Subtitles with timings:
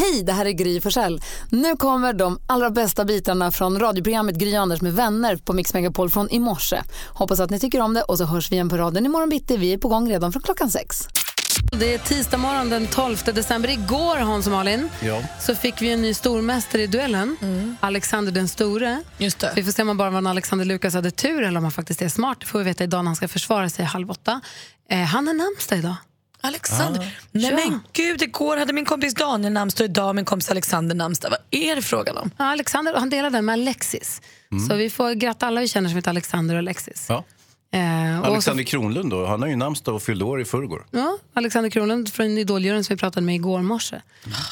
[0.00, 1.22] Hej, det här är Gry Forssell.
[1.50, 6.10] Nu kommer de allra bästa bitarna från radioprogrammet Gry Anders med vänner på Mix Megapol
[6.10, 6.82] från i morse.
[7.08, 9.56] Hoppas att ni tycker om det och så hörs vi igen på raden imorgon bitti.
[9.56, 11.08] Vi är på gång redan från klockan sex.
[11.72, 13.68] Det är tisdag morgon den 12 december.
[13.70, 15.22] Igår, Hans och Malin, Ja.
[15.40, 17.36] så fick vi en ny stormästare i duellen.
[17.80, 19.02] Alexander den store.
[19.18, 19.52] Just det.
[19.56, 21.72] Vi får se om man bara var en Alexander Lukas hade tur eller om han
[21.72, 22.36] faktiskt är smart.
[22.40, 24.40] Det får vi veta idag när han ska försvara sig halv åtta.
[24.90, 25.94] Eh, han är namnsdag idag.
[26.40, 27.18] Alexander.
[27.32, 27.56] Nej Ja.
[27.56, 31.30] men gud, igår hade min kompis Daniel namnsdag och idag har min kompis Alexander namnsdag.
[31.30, 32.30] Vad är det frågan om?
[32.36, 34.22] Ja, Alexander, han delar den med Alexis.
[34.68, 37.06] Så vi får gratta alla vi känner som heter Alexander och Alexis.
[37.08, 37.24] Ja.
[37.72, 40.86] Eh, och så, Alexander Kronlund då, han har ju namnsdag och fyllde år i förrgår.
[40.90, 44.00] ja, Alexander Kronlund från Idoljuryn som vi pratade med igår morse.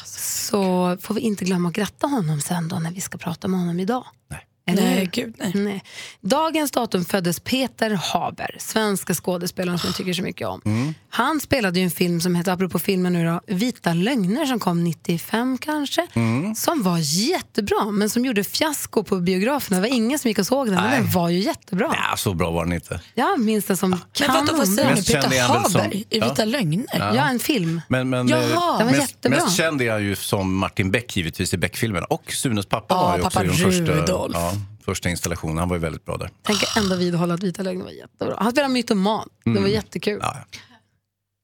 [0.05, 3.59] Så får vi inte glömma att gratta honom sen då när vi ska prata med
[3.59, 4.05] honom idag.
[4.29, 4.45] Nej.
[4.69, 5.51] Eller Nej, gud nej.
[5.55, 5.83] Nej.
[6.21, 10.61] Dagens datum föddes Peter Haber, svenska skådespelaren som jag tycker så mycket om.
[10.65, 10.93] Mm.
[11.09, 14.83] Han spelade ju en film som heter, apropå filmen nu då, Vita lögner som kom
[14.83, 16.07] 95 kanske.
[16.13, 16.55] Mm.
[16.55, 19.77] Som var jättebra men som gjorde fiasko på biograferna.
[19.77, 20.99] Det var ingen som gick och såg den men Nej.
[21.01, 21.95] den var ju jättebra.
[22.11, 22.99] Ja, så bra var den inte.
[23.13, 24.45] Jag minns den som Men kanon.
[24.45, 25.03] vadå, vad säger du?
[25.03, 26.29] Peter Haber i Ja.
[26.29, 26.85] Vita lögner?
[26.93, 27.81] Ja, en film.
[27.87, 28.39] Men, men, Jaha.
[28.41, 29.43] eh, Den var mest, jättebra.
[29.43, 32.05] mest känd är han ju som Martin Beck givetvis i Beck-filmerna.
[32.05, 34.35] Och Sunes pappa Ja, var ju också pappa i de första, Rudolf.
[34.35, 34.53] ja,
[34.89, 35.57] första installationen.
[35.57, 36.29] Han var ju väldigt bra där.
[36.43, 38.35] Tänker ändå vidhålla att Vita lögner var jättebra.
[38.39, 39.29] Han spelade mytoman.
[39.45, 40.19] Det var jättekul.
[40.21, 40.35] Ja.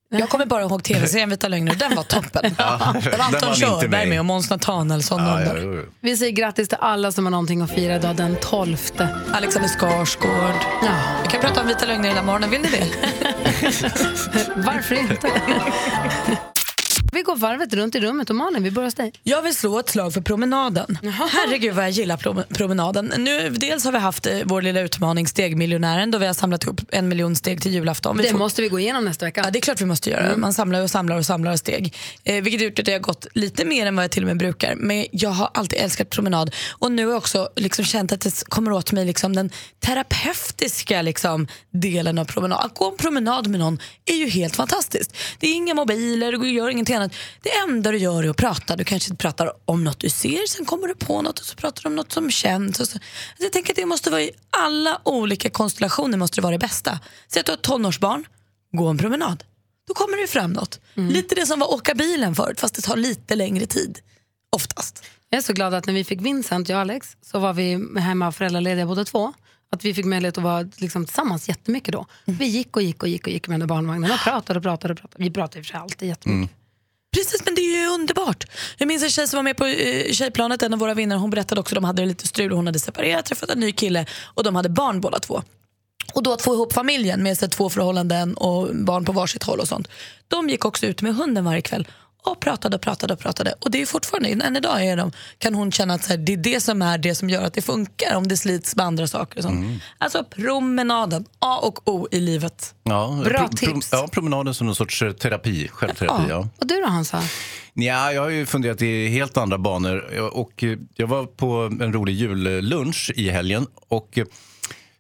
[0.10, 2.42] Jag kommer bara ihåg tv-serien Vita lögner, den var toppen.
[3.04, 5.22] det var Anton Körberg med och Måns Nathanaelsson.
[5.22, 5.82] Ja, ja.
[6.00, 8.78] Vi säger grattis till alla som har någonting att fira idag den 12.
[9.34, 10.56] Alexander Skarsgård.
[10.84, 10.96] Ja.
[11.24, 12.88] Vi kan prata om Vita lögner hela morgonen, vill ni det?
[14.56, 15.32] Varför inte?
[17.16, 19.14] Vi går varvet runt i rummet och Malin, vi börjar hos dig.
[19.24, 20.98] Jag vill slå ett slag för promenaden.
[21.32, 23.14] Herregud vad jag gillar prom- promenaden.
[23.18, 26.82] Nu, dels har vi haft eh, vår lilla utmaning Stegmiljonären då vi har samlat ihop
[26.90, 28.18] en miljon steg till julafton.
[28.18, 29.42] Vi Det får- måste vi gå igenom nästa vecka.
[29.46, 30.38] Ja, det är klart vi måste göra.
[30.38, 31.94] Man samlar och samlar och samlar steg.
[32.24, 34.38] Eh, vilket gjort att jag har gått lite mer än vad jag till och med
[34.38, 34.76] brukar.
[34.76, 36.56] Men jag har alltid älskat promenad.
[36.72, 39.50] Och nu har jag också liksom känt att det kommer åt mig liksom den
[39.86, 42.66] terapeutiska liksom, delen av promenad.
[42.66, 45.16] Att gå en promenad med någon är ju helt fantastiskt.
[45.40, 47.05] Det är inga mobiler, du gör ingenting annat.
[47.42, 48.76] Det enda du gör är att prata.
[48.76, 51.56] Du kanske inte pratar om något du ser, sen kommer du på något och så
[51.56, 52.80] pratar du om något som känns.
[52.80, 52.98] Och så.
[52.98, 53.00] Alltså,
[53.40, 57.00] jag tänker att det måste vara i alla olika konstellationer måste det vara det bästa.
[57.28, 58.26] Säg att du har ett tonårsbarn,
[58.72, 59.44] gå en promenad.
[59.88, 60.80] Då kommer det fram något.
[60.94, 64.00] Lite det som var åka bilen förut fast det tar lite längre tid.
[64.56, 65.04] Oftast.
[65.30, 68.00] Jag är så glad att när vi fick Vincent, jag och Alex, så var vi
[68.00, 69.34] hemma föräldralediga båda två.
[69.72, 72.06] Att vi fick möjlighet att vara liksom tillsammans jättemycket då.
[72.26, 74.94] Vi gick och gick och gick och gick med den barnvagnen och pratade och pratade
[74.94, 75.24] och pratade.
[75.24, 76.56] Vi pratade i och för sig alltid jättemycket.
[77.16, 78.44] Precis, men det är ju underbart.
[78.78, 81.30] Jag minns en tjej som var med på eh, Tjejplanet, en av våra vinnare, hon
[81.30, 82.52] berättade också att de hade lite strul.
[82.52, 85.42] Hon hade separerat, träffat en ny kille och de hade barn båda två.
[86.14, 89.60] Och då att få ihop familjen med sig två förhållanden och barn på varsitt håll
[89.60, 89.88] och sånt.
[90.28, 91.88] De gick också ut med hunden varje kväll
[92.26, 93.54] och pratade och pratade och pratade.
[93.62, 96.34] Och det är fortfarande, än idag är de, kan hon känna att så här, det
[96.34, 99.08] är det som är det som gör att det funkar om det slits med andra
[99.08, 99.38] saker.
[99.38, 99.82] Och sånt.
[99.98, 102.76] Alltså promenaden, A och O i livet.
[102.84, 103.90] Ja, Bra tips.
[103.92, 106.24] ja, promenaden som någon sorts eh, terapi, självterapi.
[106.30, 106.48] Ja.
[106.60, 107.22] Och du då Hansa?
[107.74, 110.20] Ja, jag har ju funderat i helt andra banor.
[110.34, 113.68] Och eh, jag var på en rolig jullunch i helgen.
[113.88, 114.26] Och eh,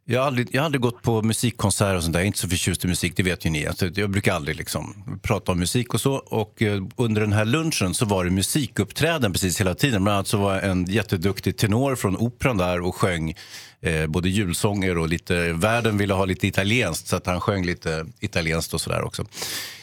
[0.07, 2.19] jag har aldrig, jag har aldrig gått på musikkonserter och sånt där.
[2.19, 3.67] Jag är inte så förtjust i musik, det vet ju ni.
[3.67, 6.13] Alltså, jag brukar aldrig liksom prata om musik och så.
[6.13, 10.03] Och eh, under den här lunchen så var det musikuppträden precis hela tiden.
[10.03, 13.33] Bland annat så var en jätteduktig tenor från Operan där och sjöng
[13.81, 15.53] eh, både julsånger och lite...
[15.53, 19.25] Världen ville ha lite italienskt så att han sjöng lite italienskt och sådär också.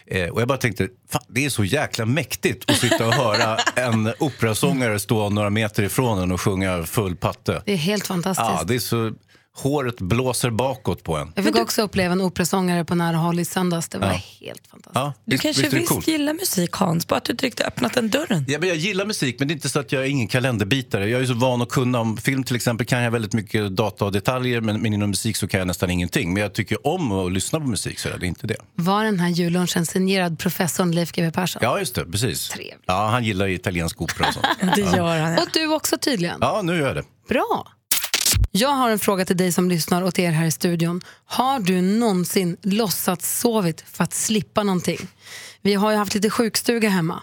[0.06, 3.56] Eh, och jag bara tänkte, fan, det är så jäkla mäktigt att sitta och höra
[3.76, 7.62] en operasångare stå några meter ifrån en och sjunga full patte.
[7.66, 8.48] Det är helt fantastiskt.
[8.48, 9.12] Ja, det är så...
[9.56, 11.32] Håret blåser bakåt på en.
[11.36, 13.88] Jag fick också uppleva en operasångare på nära håll i söndags.
[13.88, 14.06] Det var
[14.40, 14.94] helt fantastiskt.
[14.94, 17.92] Ja, Du visst- kanske visst visst gillar musik Hans, bara att du inte riktigt öppnat
[17.94, 18.44] den dörren.
[18.48, 21.08] Ja, men jag gillar musik, men det är inte så att jag är ingen kalenderbitare.
[21.08, 22.00] Jag är så van att kunna.
[22.00, 25.36] Om film till exempel kan jag väldigt mycket data och detaljer, men, men inom musik
[25.36, 26.32] så kan jag nästan ingenting.
[26.34, 28.56] Men jag tycker om att lyssna på musik, så är det inte det.
[28.74, 31.60] Var den här jullunchen signerad professorn Leif GW Persson?
[31.64, 32.04] Ja, just det.
[32.04, 32.48] Precis.
[32.48, 32.78] Trevligt.
[32.86, 34.46] Ja, han gillar italiensk opera och sånt.
[34.76, 35.38] Det gör han.
[35.38, 36.38] Och du också tydligen.
[36.40, 37.04] Ja, nu gör jag det.
[37.28, 37.66] Bra.
[38.54, 41.00] Jag har en fråga till dig som lyssnar och till er här i studion.
[41.24, 44.98] Har du någonsin låtsats sovit för att slippa någonting?
[45.62, 47.22] Vi har ju haft lite sjukstuga hemma.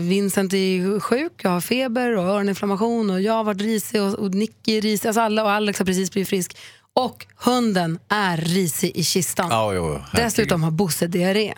[0.00, 4.34] Vincent är sjuk, jag har feber och öroninflammation och jag har varit risig och, och
[4.34, 6.56] Nicky är risig, alltså alla och Alex har precis blivit frisk.
[6.92, 9.48] Och hunden är risig i kistan.
[9.50, 9.98] Ja, jo.
[10.12, 11.54] Dessutom har Bosse diarré.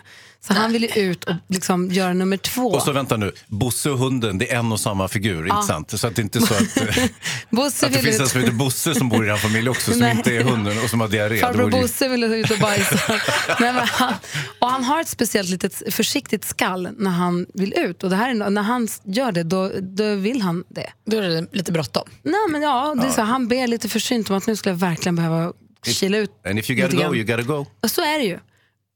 [0.47, 2.67] Så han ville ut och liksom göra nummer två.
[2.67, 5.99] Och så vänta nu, Bosse och hunden, det är en och samma figur, inte sant?
[5.99, 7.11] Så att det inte är så att,
[7.49, 9.99] Bosse att det finns en som heter Bosse som bor i den familj också, som
[9.99, 10.11] Nej.
[10.11, 11.37] inte är hunden och som har diarré.
[11.37, 12.99] Farbror ju- Bosse ville ut och bajsa.
[13.59, 14.13] Nej, men han,
[14.59, 18.03] och han har ett speciellt litet försiktigt skall när han vill ut.
[18.03, 20.89] Och det här är, när han gör det, då, då vill han det.
[21.05, 22.09] Då är det lite bråttom.
[22.23, 24.79] Nej, men ja, det är så, han ber lite försynt om att nu skulle jag
[24.79, 25.53] verkligen behöva
[25.85, 26.31] kila ut.
[26.47, 27.65] And if you gotta go, you gotta go.
[27.83, 28.39] Och så är det ju.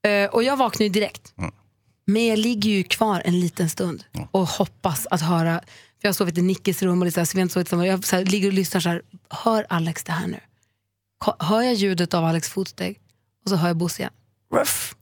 [0.05, 1.33] Eh, och jag vaknar ju direkt.
[1.37, 1.51] Mm.
[2.05, 6.13] Men jag ligger ju kvar en liten stund och hoppas att höra, för jag har
[6.13, 7.87] sovit i Nickes rum och lite så här, så vi har inte sovit tillsammans.
[7.87, 10.39] jag så här, ligger och lyssnar så här, hör Alex det här nu?
[11.39, 12.99] Hör jag ljudet av Alex fotsteg?
[13.43, 14.11] Och så hör jag Bosse igen.
[14.53, 14.95] Ruff.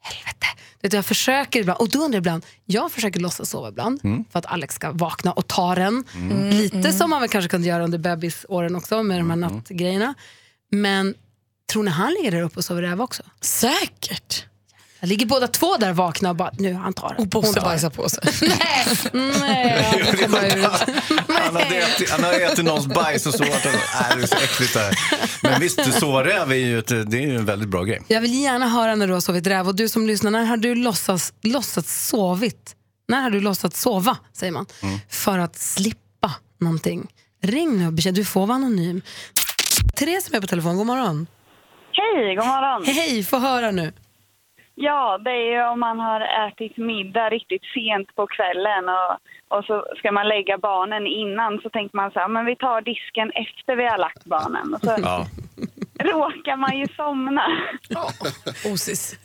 [0.00, 0.46] Helvete.
[0.82, 4.00] Vet, du, jag försöker ibland, och då undrar jag ibland, jag försöker låtsas sova ibland
[4.30, 6.04] för att Alex ska vakna och ta den.
[6.50, 10.14] Lite som man väl kanske kunde göra under bebisåren också med de här nattgrejerna.
[10.70, 11.14] Men
[11.72, 13.22] tror ni han ligger där uppe och sover räv också?
[13.40, 14.44] Säkert.
[15.00, 17.16] Jag ligger båda två där vakna och bara, nu han tar den.
[17.18, 18.22] Och Bosse bajsar på sig.
[19.40, 20.64] Nej, komma ut.
[21.28, 23.44] Han hade ätit, han hade ätit någons bajs och så.
[23.44, 24.98] Att han, äh, det är så äckligt det här.
[25.42, 28.02] Men visst, sovräv är ju, ett, det är ju en väldigt bra grej.
[28.08, 29.68] Jag vill gärna höra när du har sovit räv.
[29.68, 32.74] Och du som lyssnar, när har du låtsas, låtsats sovit?
[33.08, 34.66] När har du låtsats sova, säger man,
[35.08, 37.12] för att slippa någonting?
[37.42, 39.02] Ring nu och bekänn, du får vara anonym.
[39.94, 41.26] Therese som är på telefon, god morgon.
[42.02, 42.84] Hej, god morgon.
[42.84, 43.92] Hej, få höra nu.
[44.74, 49.12] Ja, det är ju om man har ätit middag riktigt sent på kvällen och,
[49.58, 52.80] och så ska man lägga barnen innan så tänker man så här, men vi tar
[52.80, 54.74] disken efter vi har lagt barnen.
[54.74, 55.26] Och så Ja.
[56.12, 57.44] råkar man ju somna.
[58.72, 59.16] Osis.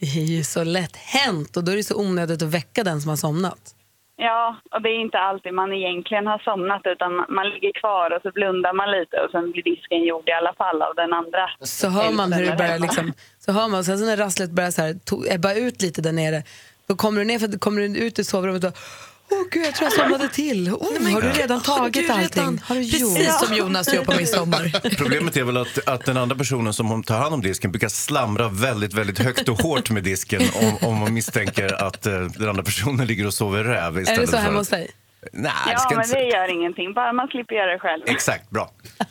[0.00, 3.00] Det är ju så lätt hänt och då är det så onödigt att väcka den
[3.00, 3.74] som har somnat.
[4.16, 8.22] Ja, och det är inte alltid man egentligen har somnat utan man- ligger kvar och
[8.22, 11.50] så blundar man lite och sen blir disken gjord i alla fall av den andra.
[11.60, 14.70] Så hör man hur det börjar liksom, så hör man, sen så när rasslet börjar
[14.70, 16.42] så här, to, ebba ut lite där nere,
[16.86, 18.78] då kommer du ner, för, kommer du ut i sovrummet och
[19.30, 20.68] Åh gud, jag tror jag somnade till.
[20.68, 22.42] Oh, har du redan tagit Har du allting?
[22.42, 23.16] redan- Har du gjort?
[23.16, 24.90] Precis som Jonas gör på midsommar.
[24.96, 27.88] Problemet är väl att, att den andra personen som hon tar hand om disken brukar
[27.88, 32.48] slamra väldigt, väldigt högt och hårt med disken om, om man misstänker att eh, den
[32.48, 34.90] andra personen ligger och sover räv Är istället det så hemma hos dig?
[35.32, 38.02] Nej, Ja, men inte det gör ingenting, bara man slipper göra det själv.
[38.06, 38.70] Exakt, bra.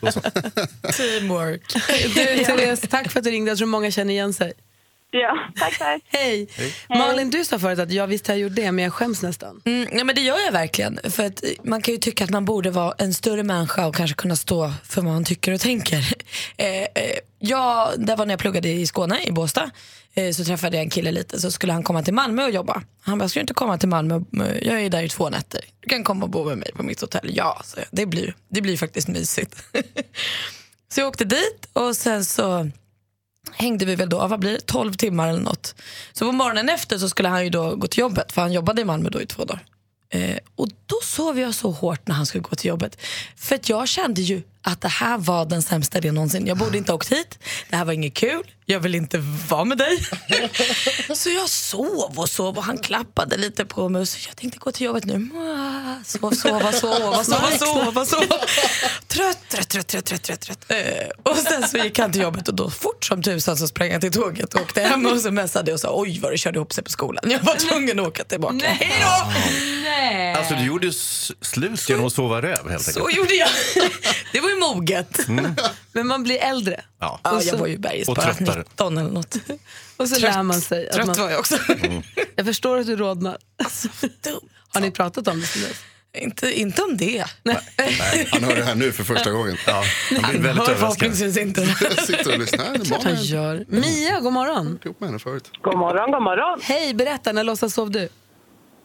[0.96, 1.62] Teamwork.
[2.14, 3.50] Du, Therese, tack för att du ringde.
[3.50, 4.52] Jag tror många känner igen sig.
[5.20, 6.02] Ja, tack, tack.
[6.08, 6.48] Hej.
[6.88, 9.62] Malin, du sa förut att jag visst har jag gjort det, men jag skäms nästan.
[9.64, 10.98] Mm, ja, men det gör jag verkligen.
[11.10, 13.94] För att eh, man kan ju tycka att man borde vara en större människa och
[13.94, 16.14] kanske kunna stå för vad man tycker och tänker.
[16.56, 16.88] Eh, eh,
[17.38, 19.70] jag, det var när jag pluggade i Skåne, i Båstad.
[20.14, 22.82] Eh, så träffade jag en kille lite, så skulle han komma till Malmö och jobba.
[23.00, 24.20] Han bara, ska du inte komma till Malmö?
[24.62, 25.60] Jag är där i två nätter.
[25.80, 27.30] Du kan komma och bo med mig på mitt hotell.
[27.32, 27.80] Ja, så.
[27.90, 29.64] Det, blir, det blir faktiskt mysigt.
[30.92, 32.70] så jag åkte dit och sen så
[33.52, 35.74] hängde vi väl då, vad blir det, 12 timmar eller något.
[36.12, 38.82] Så på morgonen efter så skulle han ju då gå till jobbet, för han jobbade
[38.82, 39.64] i Malmö då i två dagar.
[40.10, 42.98] Eh, och då sov jag så hårt när han skulle gå till jobbet.
[43.36, 46.46] För att jag kände ju att det här var den sämsta idén någonsin.
[46.46, 47.38] Jag borde inte ha åkt hit,
[47.70, 49.18] det här var inget kul, jag vill inte
[49.48, 49.98] vara med dig.
[51.14, 54.58] så jag sov och sov och han klappade lite på mig och så jag tänkte
[54.58, 55.28] gå till jobbet nu.
[56.04, 58.38] Sov, sova, sova, sova, sova, sova.
[59.08, 60.64] Trött, trött, trött, trött, trött, trött, trött.
[60.68, 60.76] Eh,
[61.22, 64.00] och sen så gick han till jobbet och då fort som tusan så sprang han
[64.00, 66.72] till tåget och åkte hem och så messade och sa oj vad det körde ihop
[66.72, 67.30] sig på skolan.
[67.30, 68.54] Jag var tvungen att åka tillbaka.
[68.54, 68.76] Nej.
[68.80, 69.32] Hej då!
[69.84, 70.34] Nej.
[70.34, 70.92] Alltså du gjorde
[71.40, 72.92] slut genom att sova röv helt enkelt.
[72.92, 73.48] Så gjorde jag.
[74.32, 75.28] Det var ju moget.
[75.28, 75.56] Mm.
[75.92, 76.84] Men man blir äldre.
[77.00, 77.48] Ja, och så...
[77.48, 78.53] jag var ju bergspökning.
[78.54, 79.36] 17 eller nåt.
[79.96, 80.88] Och så trött, lär man sig.
[80.88, 81.58] Att trött man, var jag också.
[81.72, 82.02] Mm.
[82.36, 83.38] jag förstår att du rodnar.
[83.64, 83.88] Alltså,
[84.68, 85.84] Har ni pratat om det sen dess?
[86.18, 87.24] Inte, inte om det.
[87.42, 87.58] Nej.
[87.78, 89.56] Nej, han hör det här nu för första gången.
[89.66, 91.66] Ja, han blir han väldigt hör förhoppningsvis inte
[92.84, 93.64] Klart han gör.
[93.68, 94.78] Mia, god morgon.
[95.62, 96.60] God morgon, god morgon.
[96.62, 98.08] Hej, berätta, när låtsas sov du?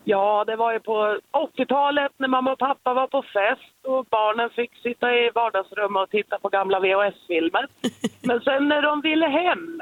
[0.03, 1.19] Ja, det var ju på
[1.57, 6.09] 80-talet när mamma och pappa var på fest och barnen fick sitta i vardagsrummet och
[6.09, 7.67] titta på gamla VHS-filmer.
[8.21, 9.81] Men sen när de ville hem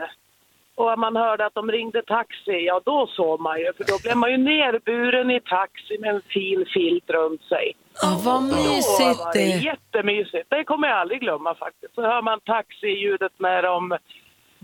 [0.78, 3.74] och man hörde att de ringde taxi, ja då sov man ju.
[3.78, 7.74] För då blev man ju nerburen i taxi med en fin filt runt sig.
[8.04, 10.50] Oh, vad Då mysigt var det det jättemysigt.
[10.50, 11.96] Det kommer jag aldrig glömma faktiskt.
[11.96, 13.98] Så hör man taxiljudet när de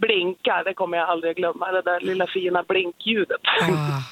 [0.06, 1.72] blinkar, det kommer jag aldrig glömma.
[1.72, 3.42] Det där lilla fina blinkljudet.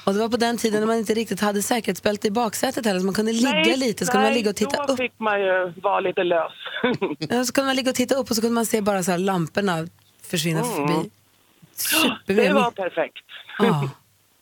[0.06, 3.00] Och det var på den tiden när man inte riktigt hade säkerhetsbälte i baksätet heller,
[3.00, 4.98] så man kunde ligga Nej, lite, så kunde man nej, ligga och titta då upp.
[4.98, 6.52] fick man ju vara lite lös.
[7.46, 9.18] Så kunde man ligga och titta upp och så kunde man se bara så här
[9.18, 9.86] lamporna
[10.30, 11.10] försvinna förbi.
[11.74, 12.54] det Supermysigt.
[12.54, 13.18] var perfekt.
[13.58, 13.88] Ja.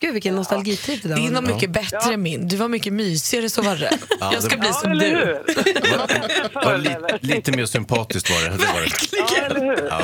[0.00, 1.52] Gud, vilken nostalgitripp det där Din var var.
[1.54, 2.48] mycket bättre än min.
[2.48, 3.98] Du var mycket mysigare, så var det.
[4.20, 5.16] Jag ska det- bli Ja, som eller du.
[5.16, 6.54] hur?
[6.64, 8.56] Var li, lite mer sympatiskt var det.
[8.56, 8.90] det, var det.
[9.36, 9.88] Ja, eller hur?
[9.90, 10.02] Ja.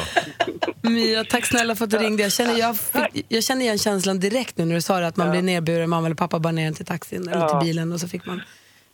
[0.91, 2.23] Mia, tack snälla för att du ringde.
[2.23, 5.17] Jag känner, jag, fick, jag känner igen känslan direkt nu när du sa det, att
[5.17, 7.61] man blir nerburen, mamma eller pappa bar ner en till taxin eller till Ja.
[7.61, 8.43] bilen och så fick man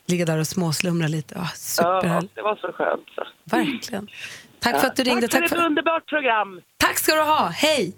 [0.07, 1.35] ligga där och småslumra lite.
[1.39, 2.35] Ja, superhärligt.
[2.35, 3.03] det var så skönt.
[3.15, 3.23] Så.
[3.57, 4.09] Verkligen.
[4.61, 5.29] Tack för att du ringde.
[5.29, 6.61] Tack för Tack, ett för, underbart program.
[6.77, 7.49] tack ska du ha.
[7.49, 7.93] Hej!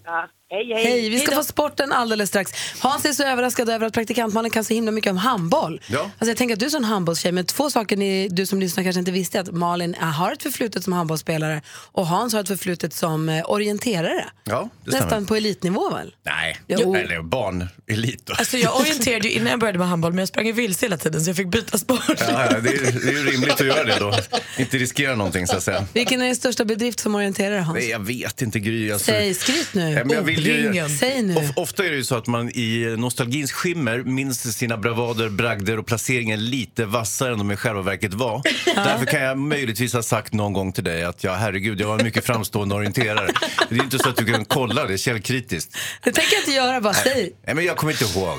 [0.54, 0.84] Hej, hej.
[0.84, 2.52] Hej, vi ska Hej få sporten alldeles strax.
[2.78, 5.80] Hans är så överraskad över att praktikantmannen kan så himla mycket om handboll.
[5.86, 6.00] Ja.
[6.00, 8.84] Alltså jag tänker att du är sån handbollstjej, men två saker ni, du som lyssnar
[8.84, 12.40] kanske inte visste är att Malin är- har ett förflutet som handbollsspelare och Hans har
[12.40, 14.24] ett förflutet som eh, orienterare.
[14.44, 15.04] Ja, det stämmer.
[15.06, 16.14] Nästan på elitnivå väl?
[16.26, 16.94] Nej, Jo.
[16.96, 18.30] eller barnelit.
[18.30, 20.96] Alltså jag orienterade ju innan jag började med handboll men jag sprang ju vilse hela
[20.96, 22.00] tiden så jag fick byta sport.
[22.18, 24.14] Ja, ja, det, är, det är ju rimligt att göra det då.
[24.58, 25.86] Inte riskera någonting så att säga.
[25.92, 27.78] Vilken är din största bedrift som orienterare Hans?
[27.78, 28.92] Nej, jag vet inte Gry.
[28.92, 29.94] Alltså, Säg, skryt nu.
[29.94, 30.88] Men jag vill Ringen.
[30.90, 31.36] Säg nu.
[31.36, 35.78] of, ofta är det ju så att man i nostalgins skimmer minns sina bravader, bragder
[35.78, 38.42] och placeringar lite vassare än de i själva verket var.
[38.74, 41.98] Därför kan jag möjligtvis ha sagt någon gång till dig att ja, herregud, jag var
[41.98, 43.30] en mycket framstående orienterare.
[43.68, 45.76] Det är inte så att du kan kolla det källkritiskt.
[46.02, 47.32] Det tänker jag inte göra, bara säg.
[47.46, 48.38] Nej, men jag kommer inte ihåg.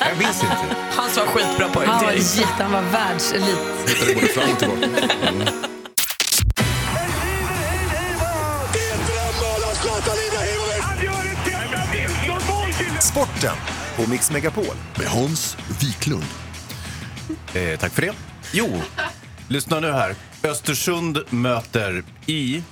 [0.00, 0.76] Jag minns inte.
[0.90, 2.46] Han var skitbra på Han var, orientering.
[2.58, 3.58] han var världselit.
[3.88, 5.68] Hittade både fram och tillbaka.
[13.16, 13.56] Sporten
[13.96, 14.76] på Mix Megapol.
[14.98, 16.24] Med Hans Wiklund.
[17.54, 18.12] Eh, tack för det.
[18.52, 18.82] Jo,
[19.48, 20.14] lyssna nu här.
[20.42, 22.62] Östersund möter i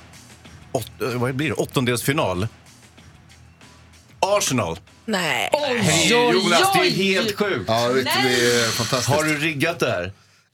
[0.73, 1.55] åt, eh, vad blir det?
[1.55, 2.49] åttondelsfinal
[4.21, 4.79] Arsenal.
[5.05, 5.51] Nej.
[5.83, 7.65] Hej, Jonas, det är helt sjukt.
[7.69, 9.09] Ja, det är fantastiskt.
[9.17, 10.05] Har du riggat det här?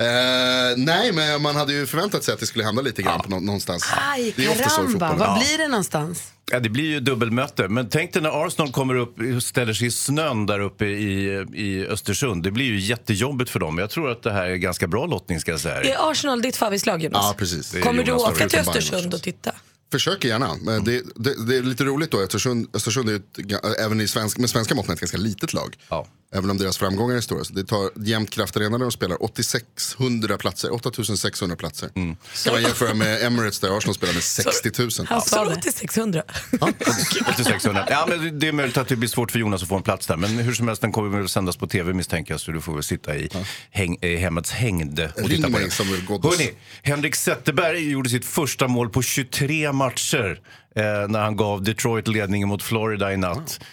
[0.01, 3.31] Eh, nej, men man hade ju förväntat sig att det skulle hända lite grann på
[3.31, 3.91] nå- någonstans.
[4.11, 5.09] Aj, det är ofta så i karamba.
[5.09, 5.19] fotboll.
[5.29, 6.23] Var blir det någonstans?
[6.51, 7.69] Ja, det blir ju dubbelmöte.
[7.69, 11.25] Men tänk dig när Arsenal kommer upp och ställer sig i snön där uppe i,
[11.55, 12.43] i Östersund.
[12.43, 13.79] Det blir ju jättejobbigt för dem.
[13.79, 15.81] Jag tror att det här är ganska bra lottning ska jag säga.
[15.81, 17.25] Är Arsenal ditt favvislag Jonas?
[17.25, 17.83] Ja, precis.
[17.83, 19.53] Kommer du Jonas åka till Östersund och titta?
[19.93, 20.55] Försöker gärna.
[20.63, 22.21] Men det, det, det är lite roligt då.
[22.21, 25.77] Östersund, Östersund är ett, även i svensk, med svenska mått ett ganska litet lag.
[25.89, 26.07] Ja.
[26.35, 27.45] Även om deras framgångar är stora.
[27.45, 31.91] Så det tar jämnt kraftarena när de spelar 8600 platser, 8600 platser.
[31.95, 32.17] Mm.
[32.45, 34.91] Kan man jämföra med Emirates där Arsenal spelar med 60 000.
[35.09, 35.57] Han sa sa det.
[35.57, 36.23] 8600.
[36.61, 37.87] 8600.
[37.91, 40.07] Ja, men det är möjligt att det blir svårt för Jonas att få en plats
[40.07, 40.17] där.
[40.17, 42.41] Men hur som helst, den kommer väl sändas på tv misstänker jag.
[42.41, 43.29] Så du får väl sitta i
[43.71, 46.29] häng, eh, hemmets hängd och Ring titta på det.
[46.29, 50.41] Hörrni, Henrik Zetterberg gjorde sitt första mål på 23 matcher
[50.77, 53.61] eh, när han gav Detroit ledningen mot Florida i natt.
[53.61, 53.67] Eh,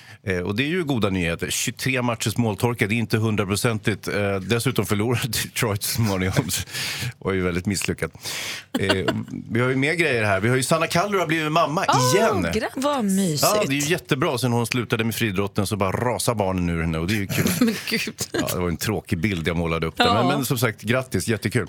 [0.44, 1.50] och det är ju goda nyheter.
[1.50, 4.08] 23 matchers måltorka, det är inte hundraprocentigt.
[4.08, 6.46] Eh, dessutom förlorade Detroit så småningom.
[6.46, 8.12] Det var ju väldigt misslyckat.
[8.80, 9.06] Eh,
[9.50, 10.40] vi har ju mer grejer här.
[10.40, 12.30] Vi har ju Sanna Kallur har blivit mamma igen.
[12.32, 13.42] Åh, gra- Vad mysigt.
[13.56, 14.38] Ja, det är ju jättebra.
[14.38, 17.28] Sen hon slutade med friidrotten så bara rasar barnen ur henne och det är ju
[17.28, 17.46] kul.
[17.60, 18.14] Men gud.
[18.32, 20.06] Ja, det var en tråkig bild jag målade upp där.
[20.06, 20.14] Ja.
[20.14, 21.68] Men, men som sagt, grattis, jättekul.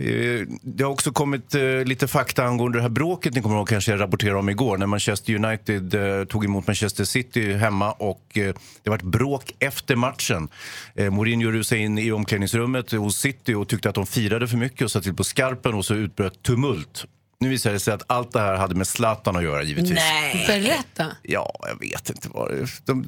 [0.00, 3.68] Eh, Det har också kommit eh, lite fakta angående det här bråket ni kommer ihåg
[3.68, 8.22] kanske jag rapporterade om igår när Manchester United eh, tog emot Manchester City hemma och
[8.82, 10.48] det var ett bråk efter matchen.
[11.10, 14.90] Mourinho rusade in i omklädningsrummet hos City och tyckte att de firade för mycket och
[14.90, 17.04] satte till på skarpen och så utbröt tumult.
[17.40, 19.94] Nu visade det sig att allt det här hade med Zlatan att göra givetvis.
[19.94, 20.44] Nej.
[20.46, 21.06] Berätta.
[21.22, 23.06] Ja, jag vet inte vad det de,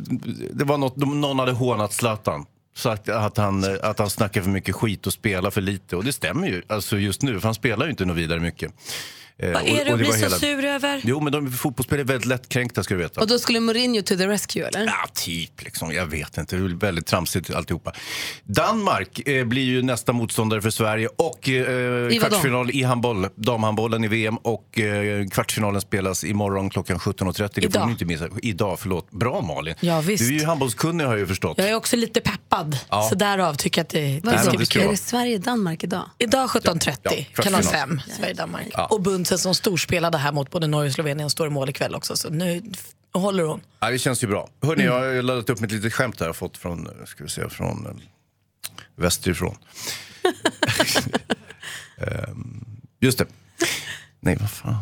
[0.53, 2.47] Det var något, de, någon hade hånat Zlatan.
[2.81, 5.97] Sagt att han, att han snackar för mycket skit och spelar för lite.
[5.97, 8.73] Och det stämmer ju alltså just nu, för han spelar ju inte något vidare mycket.
[9.43, 11.01] Eh, Vad och- är det att bli så sur över?
[11.05, 13.21] Jo, men de fotbollsspelare är väldigt lättkränkta ska du veta.
[13.21, 14.87] Och då skulle Mourinho to the rescue eller?
[14.87, 15.63] Ja, typ.
[15.65, 15.93] Liksom.
[15.93, 16.57] Jag vet inte.
[16.57, 17.93] Det är väldigt tramsigt alltihopa.
[18.45, 24.05] Danmark eh, blir ju nästa motståndare för Sverige och eh, I kvartsfinal i handboll, damhandbollen
[24.05, 27.51] i VM och eh, kvartsfinalen spelas imorgon klockan 17.30.
[27.55, 27.87] Det får Idag.
[27.87, 28.29] ni inte missa.
[28.43, 29.11] Idag, förlåt.
[29.11, 29.75] Bra Malin.
[29.81, 30.25] Ja, visst.
[30.29, 31.59] Du är ju handbollskunnig har jag ju förstått.
[31.59, 33.07] Jag är också lite peppad, Ja.
[33.09, 33.89] så därav tycker jag att
[34.25, 34.89] det, ska det bli ska kul.
[34.89, 36.11] Är det Sverige-Danmark idag?
[36.19, 37.11] Idag 17.30, Ja,
[37.43, 37.63] kanal kvartsfinal.
[37.63, 38.67] 5, Sverige-Danmark.
[38.73, 38.87] Ja.
[38.87, 39.01] Och
[39.31, 42.17] Bunsen som storspelade här mot både Norge och Slovenien står i mål ikväll också.
[42.17, 42.63] Så nu
[43.13, 43.61] håller hon.
[43.81, 44.49] Ja, det känns ju bra.
[44.63, 44.95] Hörni, Mm.
[44.95, 47.49] jag har laddat upp ett litet skämt här jag har fått från, ska vi se,
[47.49, 47.93] från eh,
[48.97, 49.57] västerifrån.
[51.99, 52.65] Ehm,
[53.01, 53.27] just det.
[54.21, 54.75] Nej, vad fan.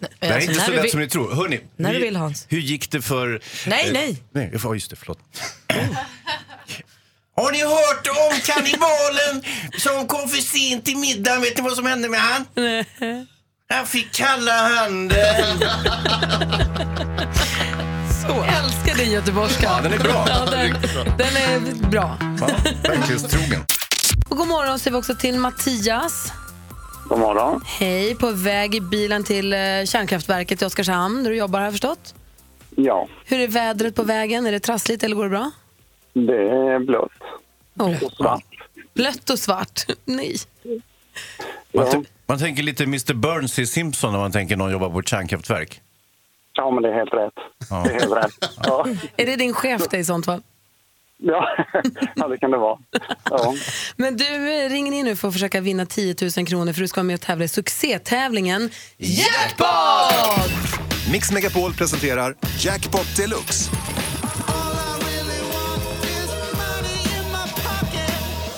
[0.00, 1.34] Det här är Alltså, inte så lätt vill- som ni tror.
[1.34, 2.46] Hörni, När hur, du vill, Hans.
[2.48, 3.42] hur gick det för...
[3.66, 4.22] Nej, eh, nej.
[4.32, 5.18] nej ja, just det, förlåt.
[7.36, 9.42] Har ni hört om kannibalen
[9.78, 11.40] som kom för sent till middagen?
[11.42, 12.46] Vet ni vad som hände med han?
[13.72, 15.58] Han fick kalla handen.
[18.26, 18.42] Så.
[18.44, 19.62] Älskar din göteborgska.
[19.66, 20.24] Ja, den är bra.
[20.28, 20.72] Ja, den,
[21.18, 22.18] den är bra.
[22.40, 22.46] Ja,
[22.88, 23.60] Verklighetstrogen.
[24.28, 26.32] Och god morgon säger vi också till Mattias.
[27.08, 27.62] God morgon.
[27.66, 31.72] Hej, på väg i bilen till eh, kärnkraftverket i Oskarshamn där du jobbar har jag
[31.72, 32.14] förstått.
[32.76, 34.46] Ja, Hur är vädret på vägen?
[34.46, 35.50] Är det trassligt eller går det bra?
[36.12, 37.08] Det är blött
[37.78, 38.02] Oh.
[38.04, 38.44] och svart.
[38.94, 39.80] Blött och svart.
[40.04, 40.36] Nej.
[41.72, 42.02] Ja.
[42.32, 45.80] Man tänker lite Mr Burns i Simpson när man tänker någon jobbar på ett kärnkraftverk.
[46.52, 47.32] Ja, men det är helt rätt.
[47.70, 47.82] Ja.
[47.84, 48.50] Det är helt rätt.
[48.64, 48.86] Ja,
[49.16, 50.42] Är det din chef det i sånt fall?
[51.16, 51.48] ja.
[52.16, 52.78] ja det kan det vara.
[53.30, 53.54] Ja.
[53.96, 54.24] Men du
[54.68, 57.14] ringer in nu för att försöka vinna 10 000 kronor för du ska vara med
[57.14, 60.52] och tävla i succétävlingen Jackpot!
[61.12, 63.70] Mix Megapol presenterar Jackpot Deluxe.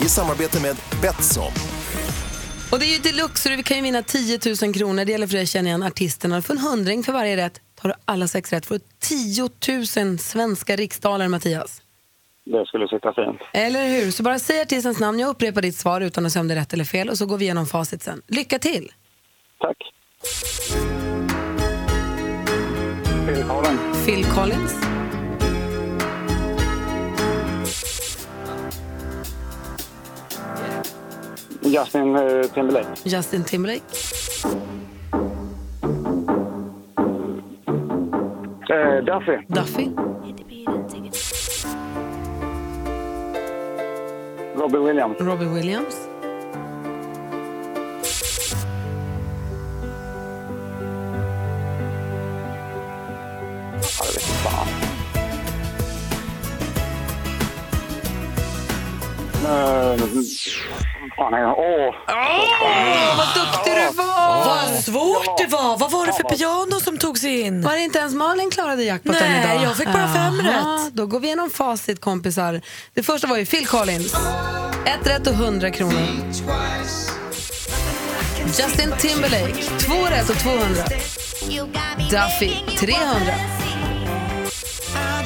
[0.01, 1.53] I samarbete med Betsson.
[2.75, 5.05] Och det är ju deluxe så du kan ju vinna 10 000 kronor.
[5.05, 6.43] Det gäller för dig att känna igen artisterna.
[6.43, 9.49] För en hundring för varje rätt tar du alla sex rätt får du 10
[10.05, 11.83] 000 svenska riksdaler, Mattias.
[12.45, 13.41] Det skulle sitta fint.
[13.53, 14.11] Eller hur?
[14.11, 16.59] Så bara säg artistens namn, jag upprepar ditt svar utan att säga om det är
[16.59, 18.23] rätt eller fel och så går vi igenom facit sen.
[18.27, 18.93] Lycka till!
[19.61, 19.77] Tack.
[23.27, 24.07] Phil Collins.
[24.07, 24.75] Phil Collins,
[31.65, 32.87] Justin eh, Timberlake.
[33.07, 33.83] Justin Timberlake,
[38.71, 39.37] Eh, Duffy.
[39.51, 39.93] Duffy,
[44.57, 45.17] Robbie Williams.
[45.21, 46.09] Robbie Williams,
[61.17, 61.59] fan är jag?
[61.59, 61.95] Åh!
[63.17, 64.45] Vad duktig du var!
[64.45, 65.79] Vad svårt det var.
[65.79, 67.63] Vad var det för piano som togs in?
[67.63, 69.65] Var det inte ens Malin klarade jackpotten Nej, idag?
[69.65, 70.95] jag fick bara fem Jaha, rätt.
[70.95, 72.61] Då går vi igenom facit kompisar.
[72.95, 74.15] Det första var ju Phil Collins.
[74.87, 76.07] Ett rätt och 100 kronor.
[78.47, 79.55] Justin Timberlake.
[79.79, 80.85] Två rätt och 200.
[82.11, 82.77] Duffy.
[82.77, 83.35] 300.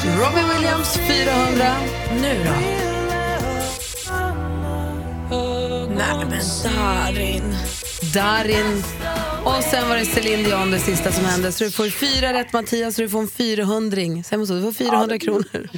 [0.05, 0.97] Robbie Williams.
[0.97, 1.77] 400.
[2.21, 2.88] Nu då?
[5.99, 6.41] Nej men
[6.77, 7.55] Darin.
[8.15, 8.83] Darin.
[9.45, 11.53] Och sen var det Céline Dion det sista som hände.
[11.53, 14.73] Så du får fyra rätt Mattias så du får en 400 Sen måste du får
[14.73, 15.69] 400 kronor.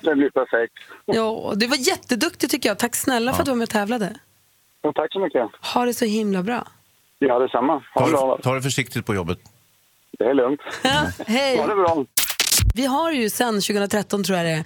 [0.00, 0.74] Det blir perfekt.
[1.04, 2.78] Ja, du var jätteduktig tycker jag.
[2.78, 4.14] Tack snälla för att du var med och tävlade.
[4.82, 5.42] Ja, tack så mycket.
[5.74, 6.66] Ha det så himla bra.
[7.18, 7.72] Ja, detsamma.
[7.72, 8.36] Ha Ta det bra.
[8.36, 9.38] det, ta det försiktigt på jobbet.
[10.18, 10.60] Det är lugnt.
[11.26, 11.56] Hej!
[11.56, 12.04] Ha det bra.
[12.74, 14.64] Vi har ju sen 2013 tror jag det är,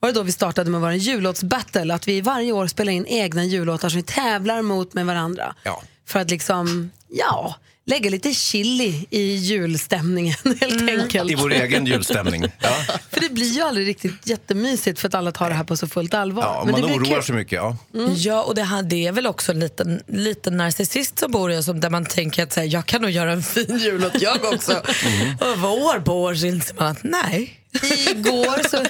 [0.00, 1.94] var det då vi startade med vår jullåtsbattle.
[1.94, 5.54] Att vi varje år spelar in egna jullåtar som vi tävlar mot med varandra.
[5.62, 5.82] Ja.
[6.06, 7.54] För att liksom, ja,
[7.90, 11.30] lägga lite chili i julstämningen helt enkelt.
[11.30, 12.44] I vår egen julstämning.
[12.62, 12.76] Ja.
[13.10, 15.86] För det blir ju aldrig riktigt jättemysigt för att alla tar det här på så
[15.88, 16.42] fullt allvar.
[16.42, 17.22] Ja, Men man det blir oroar kul.
[17.22, 17.52] sig mycket.
[17.52, 17.76] Ja.
[18.16, 21.56] Ja, och det, här, det är väl också en liten, liten narcissist som bor i
[21.56, 24.20] oss som- där man tänker att så här, jag kan nog göra en fin jullåt
[24.22, 24.72] jag också.
[25.40, 27.56] Och var år på år så inser man att nej.
[28.10, 28.84] Igår så,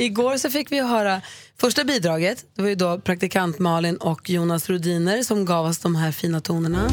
[0.00, 1.20] igår så fick vi höra
[1.60, 2.44] första bidraget.
[2.56, 6.40] Det var ju då praktikant Malin och Jonas Rodiner som gav oss de här fina
[6.40, 6.90] tonerna.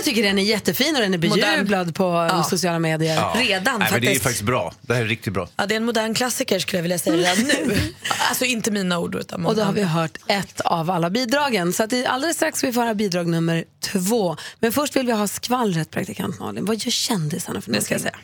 [0.00, 3.14] Jag tycker den är jättefin och den är bejublad på eh, sociala medier.
[3.14, 3.34] Ja.
[3.36, 4.42] Redan Nej, men det är faktiskt.
[4.42, 4.74] bra.
[4.80, 5.48] Det här är riktigt bra.
[5.56, 7.76] Ja, det är en modern klassiker skulle jag vilja säga redan nu.
[8.28, 11.72] Alltså inte mina ord utan Och då har vi hört ett av alla bidragen.
[11.72, 14.36] Så att det, alldeles strax ska vi få höra bidrag nummer två.
[14.60, 16.64] Men först vill vi ha skvallret, praktikant Malin.
[16.64, 18.16] Vad gör kändisarna för Det ska jag säga.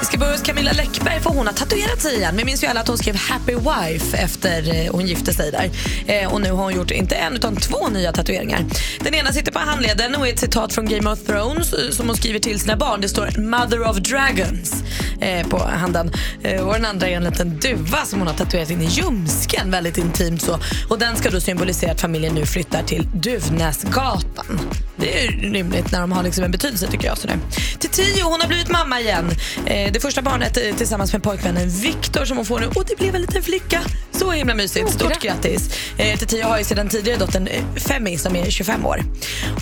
[0.00, 2.36] Vi ska börja hos Camilla Läckberg för hon har tatuerat sig igen.
[2.36, 5.70] Vi minns ju alla att hon skrev Happy Wife efter eh, hon gifte sig där.
[6.06, 8.64] Eh, och nu har hon gjort inte en utan två nya tatueringar.
[9.00, 12.06] Den ena sitter på handleden och är ett citat från Game of Thrones eh, som
[12.06, 13.00] hon skriver till sina barn.
[13.00, 14.82] Det står Mother of Dragons
[15.20, 16.12] eh, på handen.
[16.42, 19.70] Eh, och den andra är en liten duva som hon har tatuerat in i ljumsken
[19.70, 20.58] väldigt intimt så.
[20.88, 24.60] Och den ska då symbolisera att familjen nu flyttar till Duvnäsgatan.
[24.96, 27.18] Det är rimligt när de har liksom en betydelse tycker jag.
[27.18, 27.28] Så.
[27.78, 29.30] Till tio, hon har blivit mamma igen.
[29.66, 32.66] Eh, Eh, det första barnet eh, tillsammans med pojkvännen Viktor som hon får nu.
[32.66, 33.80] Och det blev en liten flicka.
[34.12, 34.90] Så himla mysigt.
[34.90, 35.70] Stort grattis.
[35.98, 39.02] Eh, tio har ju sedan tidigare dottern eh, Femi som är 25 år.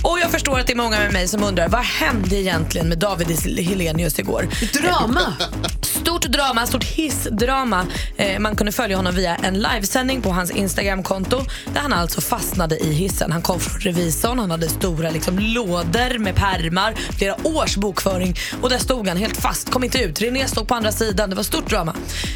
[0.03, 2.99] Och jag förstår att det är många med mig som undrar vad hände egentligen med
[2.99, 4.49] David Helenius igår?
[4.73, 5.37] Drama!
[6.07, 7.87] Stort drama, stort hissdrama.
[8.17, 12.79] Eh, man kunde följa honom via en livesändning på hans Instagramkonto där han alltså fastnade
[12.79, 13.33] i hissen.
[13.33, 18.71] Han kom från revisorn, han hade stora liksom, lådor med pärmar, flera års bokföring och
[18.71, 20.16] där stod han helt fast, kom inte ut.
[20.21, 21.95] René stod på andra sidan, det var stort drama.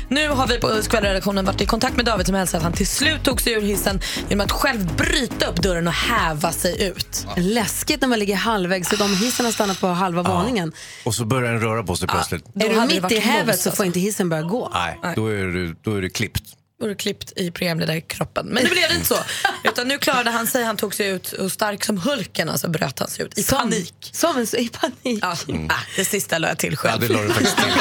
[0.08, 2.86] Nu har vi på skvallerredaktionen varit i kontakt med David som hälsar att han till
[2.86, 7.26] slut tog sig ur hissen genom att själv bryta upp dörren och häva sig ut.
[7.36, 10.72] Läskigt när man ligger halvvägs så de hissen har stannat på halva våningen.
[11.04, 12.44] Och så börjar den röra på sig plötsligt.
[12.54, 14.70] Är du mitt i hävet så får inte hissen börja gå.
[14.74, 16.42] Nej, då är, du, då är det klippt.
[16.80, 18.46] Vore klippt i programledarkroppen.
[18.46, 19.16] Men det blev inte så.
[19.64, 22.98] Utan nu klarade han sig, han tog sig ut och stark som Hulken alltså bröt
[22.98, 24.10] han sig ut i Som- panik.
[24.12, 25.18] Som en, I panik.
[25.22, 25.36] Ja,
[25.68, 27.00] ah, det sista la jag till Ja, själv.
[27.00, 27.72] det la du faktiskt till.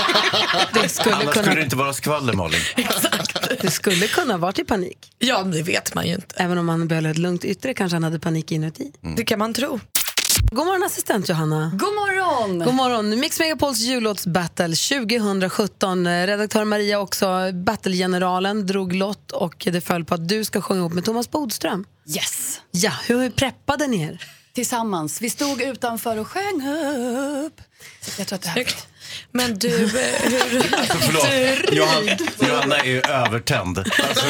[0.81, 2.61] Det, skulle Annars kunna, skulle det inte vara skvaller, Malin.
[3.61, 4.97] det skulle kunna varit i panik.
[5.19, 6.35] Ja, men det vet man ju inte.
[6.37, 8.91] Även om han behöll ett lugnt yttre kanske han hade panik inuti.
[9.17, 9.79] Det kan man tro.
[10.43, 11.71] God morgon assistent Johanna.
[11.73, 12.59] God morgon!
[12.65, 13.19] God morgon.
[13.19, 16.07] Mix Megapols jullåtsbattle 2017.
[16.07, 20.79] Eh, Redaktör Maria också, battlegeneralen, drog lott och det föll på att du ska sjunga
[20.79, 21.85] ihop med Thomas Bodström.
[22.15, 22.61] Yes!
[22.71, 24.23] Ja, hur preppade ni er?
[24.53, 25.21] Tillsammans.
[25.21, 26.67] Vi stod utanför och sjöng
[27.47, 27.61] upp.
[28.17, 28.87] Jag tror att det här Snyggt.
[29.31, 29.89] Men du, eh,
[30.23, 30.61] hur...
[31.01, 32.17] Förlåt, Johanna,
[32.49, 33.77] Johanna är ju övertänd.
[33.79, 34.25] Alltså,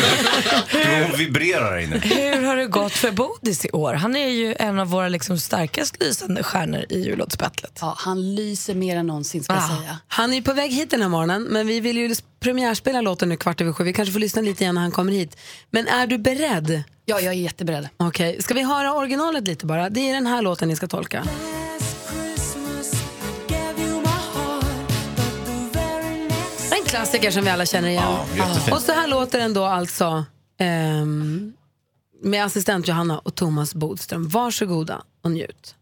[1.08, 1.98] hon vibrerar här inne.
[1.98, 3.94] Hur har det gått för Bodis i år?
[3.94, 7.78] Han är ju en av våra liksom starkast lysande stjärnor i jullåtsbattlet.
[7.82, 9.98] Ja, han lyser mer än någonsin ska jag Ah, säga.
[10.08, 13.30] Han är ju på väg hit den här morgonen, men vi vill ju premiärspela låten
[13.30, 13.84] nu kvart över sju.
[13.84, 15.38] Vi kanske får lyssna lite igen när han kommer hit.
[15.72, 16.84] Men är du beredd?
[17.06, 17.90] Ja, jag är jätteberedd.
[17.98, 19.90] Okej, ska vi höra originalet lite bara?
[19.90, 21.24] Det är den här låten ni ska tolka.
[26.90, 28.04] Klassiker som vi alla känner igen.
[28.04, 28.76] Ja, jättefint.
[28.76, 30.26] Och så här låter den då alltså
[30.60, 31.54] ehm,
[32.24, 34.28] med assistent Johanna och Thomas Bodström.
[34.28, 35.76] Varsågoda och njut.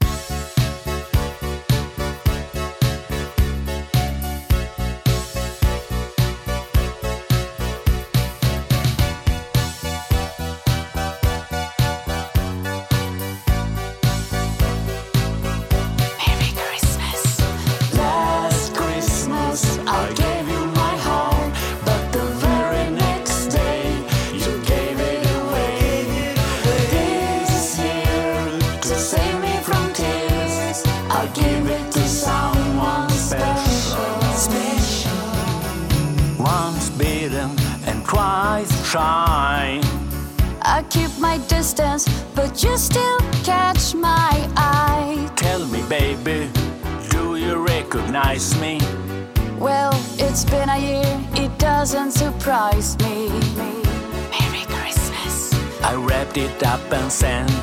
[56.88, 57.57] Up and sent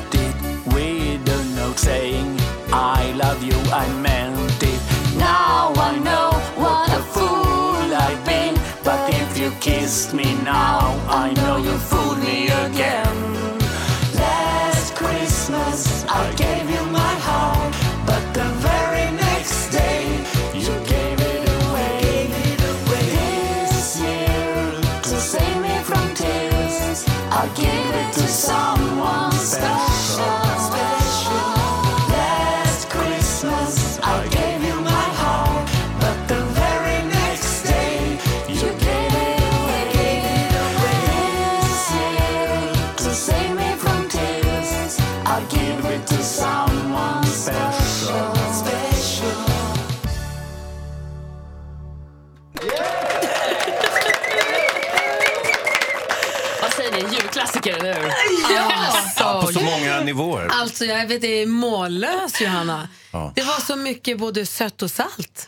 [60.75, 62.87] Alltså jag vet, det är mållös Johanna.
[63.15, 63.31] Ja.
[63.35, 65.47] Det var så mycket både sött och salt.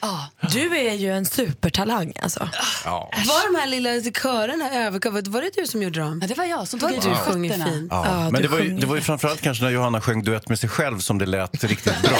[0.53, 2.49] Du är ju en supertalang alltså.
[2.86, 3.12] Ja.
[3.27, 6.19] Var de här lilla körerna övercovered, var det du som gjorde dem?
[6.21, 7.71] Ja, det var jag som tog du i sjunger fötterna.
[7.71, 7.88] fint.
[7.91, 10.01] Ja, Ja, men du det var, ju, sjunger det var ju framförallt kanske när Johanna
[10.01, 12.17] sjöng duett med sig själv som det lät riktigt bra.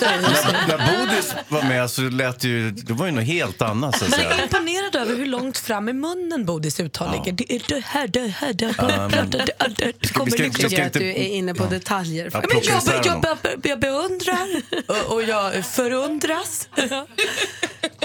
[0.00, 3.98] när, när Bodis var med så lät det ju, det var ju något helt annat
[3.98, 4.42] så att Man är säga.
[4.44, 7.32] imponerad över hur långt fram i munnen Bodis uttal ligger.
[7.32, 9.08] Det är det här, det här, det här.
[9.08, 12.30] men- det, det, det, det kommer ska- ska- tycker att du är inne på detaljer.
[12.32, 12.42] Ja,
[13.42, 14.46] Men jag beundrar
[14.86, 16.68] och, och jag förundras.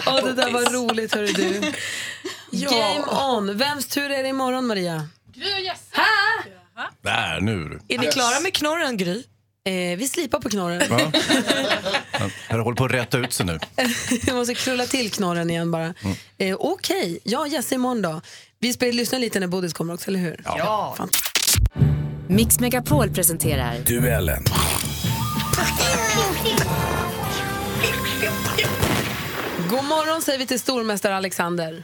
[0.08, 1.62] Åh, det där var roligt, hörru du.
[2.52, 3.06] Game
[3.36, 3.58] on.
[3.58, 5.08] Vems tur är det imorgon, Maria?
[7.02, 7.80] Där, nu.
[7.88, 9.24] Är ni klara med knorren, Gry?
[9.66, 10.82] Eh, vi slipar på knorren.
[10.90, 11.12] Ja.
[12.50, 13.60] Jag håller på att rätta ut sig nu.
[14.26, 15.94] Vi måste krulla till knorren igen bara.
[16.38, 18.22] Eh, Okej, ja Jesse imorgon då.
[18.60, 20.42] Vi ska lyssna lite när Bodis kommer också, eller hur?
[20.46, 20.96] Ja.
[20.98, 21.10] Fan.
[22.28, 24.44] Mix Megapol presenterar Duellen.
[29.69, 31.84] God morgon säger vi till stormästare Alexander.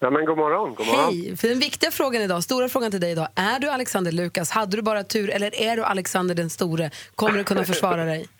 [0.00, 0.74] Ja, men god morgon.
[0.74, 1.04] God morgon.
[1.04, 1.36] Hej!
[1.36, 3.28] För den viktiga frågan idag, stora frågan till dig idag.
[3.34, 4.50] Är du Alexander Lukas?
[4.50, 6.90] Hade du bara tur eller är du Alexander den store?
[7.14, 8.26] Kommer du kunna försvara dig?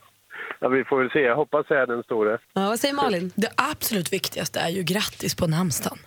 [0.61, 1.19] Ja, vi får väl se.
[1.19, 2.39] Jag hoppas jag är den store.
[2.55, 3.33] Ja, vad säger Malin?
[3.35, 5.99] Det absolut viktigaste är ju grattis på namnsdagen.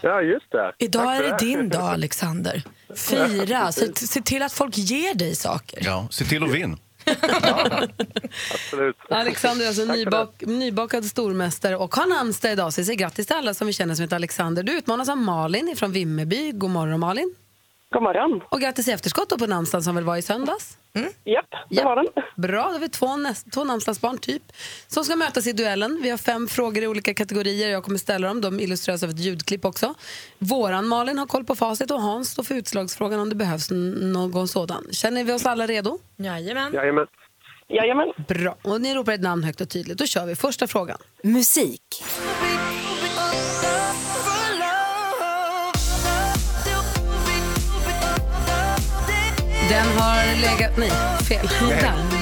[0.00, 0.72] Ja, just det.
[0.78, 2.62] Idag Tack är det din dag, Alexander.
[2.96, 5.78] Fira, se, se till att folk ger dig saker.
[5.84, 6.52] Ja, se till att
[8.54, 8.96] Absolut.
[9.10, 12.72] Alexander är alltså nybak, nybakad stormästare och har namnsdag idag.
[12.72, 14.62] Så vi säger grattis till alla som vi känner som heter Alexander.
[14.62, 16.52] Du utmanas av Malin från Vimmerby.
[16.52, 17.34] God morgon Malin.
[17.92, 18.40] God morgon.
[18.48, 20.78] Och grattis i efterskott då på namnsdagen som väl var i söndags.
[21.24, 22.06] Japp, det var den.
[22.36, 24.42] Bra, då har vi två, näst, två namnsdagsbarn typ
[24.86, 26.00] som ska mötas i duellen.
[26.02, 27.70] Vi har fem frågor i olika kategorier.
[27.70, 28.40] Jag kommer ställa dem.
[28.40, 29.94] De illustreras av ett ljudklipp också.
[30.38, 34.48] Våran Malin har koll på facit och Hans står för utslagsfrågan om det behövs någon
[34.48, 34.84] sådan.
[34.90, 35.98] Känner vi oss alla redo?
[36.16, 36.72] Jajamän.
[36.72, 37.06] Jajamän.
[37.68, 38.12] Jajamän.
[38.28, 38.56] Bra.
[38.62, 39.98] Och ni ropar ett namn högt och tydligt.
[39.98, 40.36] Då kör vi.
[40.36, 40.98] Första frågan.
[41.22, 42.04] Musik.
[49.76, 50.76] Den har legat...
[50.78, 50.90] Nej,
[51.28, 51.46] fel.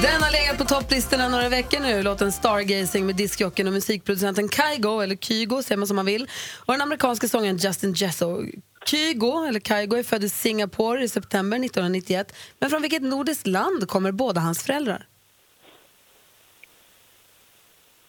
[0.01, 0.21] Den.
[0.21, 2.03] Har legat på topplistorna några veckor nu.
[2.03, 6.27] Låten Stargazing med diskjocken och musikproducenten Kygo, eller Kygo, säger man som man vill.
[6.65, 8.43] Och den amerikanska sångaren Justin Jesso.
[8.85, 12.35] Kygo, eller Kygo, är född i Singapore i september 1991.
[12.59, 15.05] Men från vilket nordiskt land kommer båda hans föräldrar?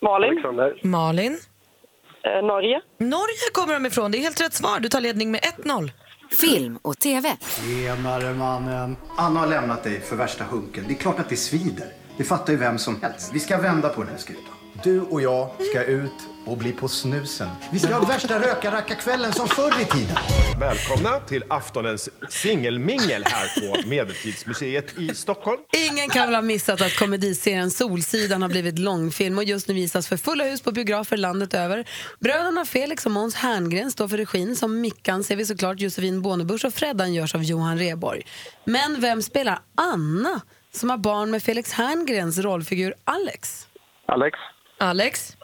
[0.01, 0.31] Malin.
[0.31, 0.81] Alexander.
[0.83, 1.39] Malin.
[2.25, 2.81] Eh, Norge.
[2.99, 4.11] Norge kommer de ifrån.
[4.11, 4.81] Det är helt rätt svar.
[4.81, 5.91] Du tar ledning med 1-0.
[6.41, 7.37] Film och TV.
[7.41, 8.97] Tjenare mannen.
[9.17, 10.85] Anna har lämnat dig för värsta hunken.
[10.89, 11.93] Det är klart att det svider.
[12.17, 13.31] Det fattar ju vem som helst.
[13.35, 14.55] Vi ska vända på den här skutan.
[14.83, 16.13] Du och jag ska ut
[16.45, 17.49] och bli på snusen.
[17.73, 20.17] Vi ska ha värsta röka-racka-kvällen som förr i tiden.
[20.61, 25.61] Välkomna till aftonens singelmingel här på Medeltidsmuseet i Stockholm.
[25.91, 30.09] Ingen kan väl ha missat att komediserien Solsidan har blivit långfilm och just nu visas
[30.09, 31.89] för fulla hus på biografer landet över.
[32.21, 34.57] Bröderna Felix och Måns Herngren står för regin.
[34.57, 38.23] Som Mickan ser vi såklart Josefin Bornebusch och Freddan görs av Johan Rheborg.
[38.65, 40.41] Men vem spelar Anna
[40.73, 43.67] som har barn med Felix Herngrens rollfigur Alex?
[44.07, 44.39] Alex.
[44.79, 45.37] Alex.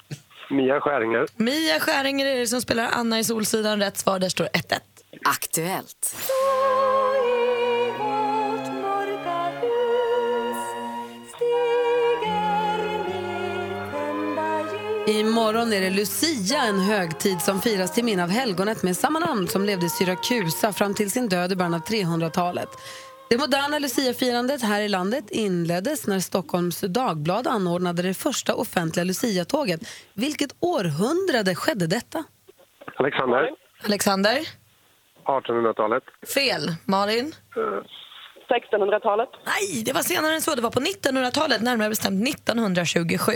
[0.51, 1.27] Mia Skäringer.
[1.37, 3.81] Mia Skäringer är det som spelar Anna i Solsidan.
[3.81, 4.81] Rätt svar, där står 1-1.
[5.25, 6.17] Aktuellt.
[15.07, 19.49] Imorgon är det Lucia, en högtid som firas till minne av helgonet med samma namn
[19.49, 22.69] som levde i Syrakusa fram till sin död i början av 300-talet.
[23.31, 29.81] Det moderna Lucia-firandet här i landet inleddes när Stockholms Dagblad anordnade det första offentliga Lucia-tåget.
[30.15, 32.25] Vilket århundrade skedde detta?
[32.97, 33.51] Alexander.
[33.85, 34.39] Alexander.
[35.27, 36.03] 1800-talet.
[36.35, 36.75] Fel.
[36.85, 37.35] Malin.
[38.49, 39.29] 1600-talet.
[39.47, 40.55] Nej, det var senare än så.
[40.55, 43.33] Det var på 1900-talet, närmare bestämt 1927.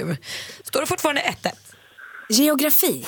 [0.64, 1.26] Står det fortfarande 1-1.
[2.28, 3.04] Geografi.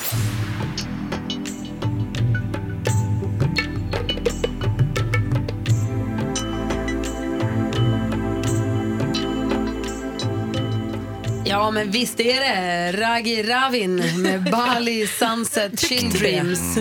[11.55, 16.77] Ja, men visst är det Ragi Ravin med Bali Sunset Chill Dreams.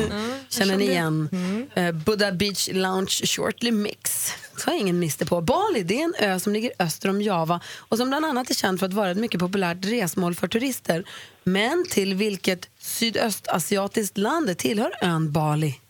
[0.48, 1.28] Känner ni igen?
[1.74, 4.32] Eh, Buddha Beach Lounge Shortly Mix.
[4.56, 5.40] Så har ingen miste på.
[5.40, 8.54] Bali det är en ö som ligger öster om Java och som bland annat är
[8.54, 11.04] känd för att vara ett mycket populärt resmål för turister.
[11.44, 15.80] Men till vilket sydöstasiatiskt land tillhör ön Bali?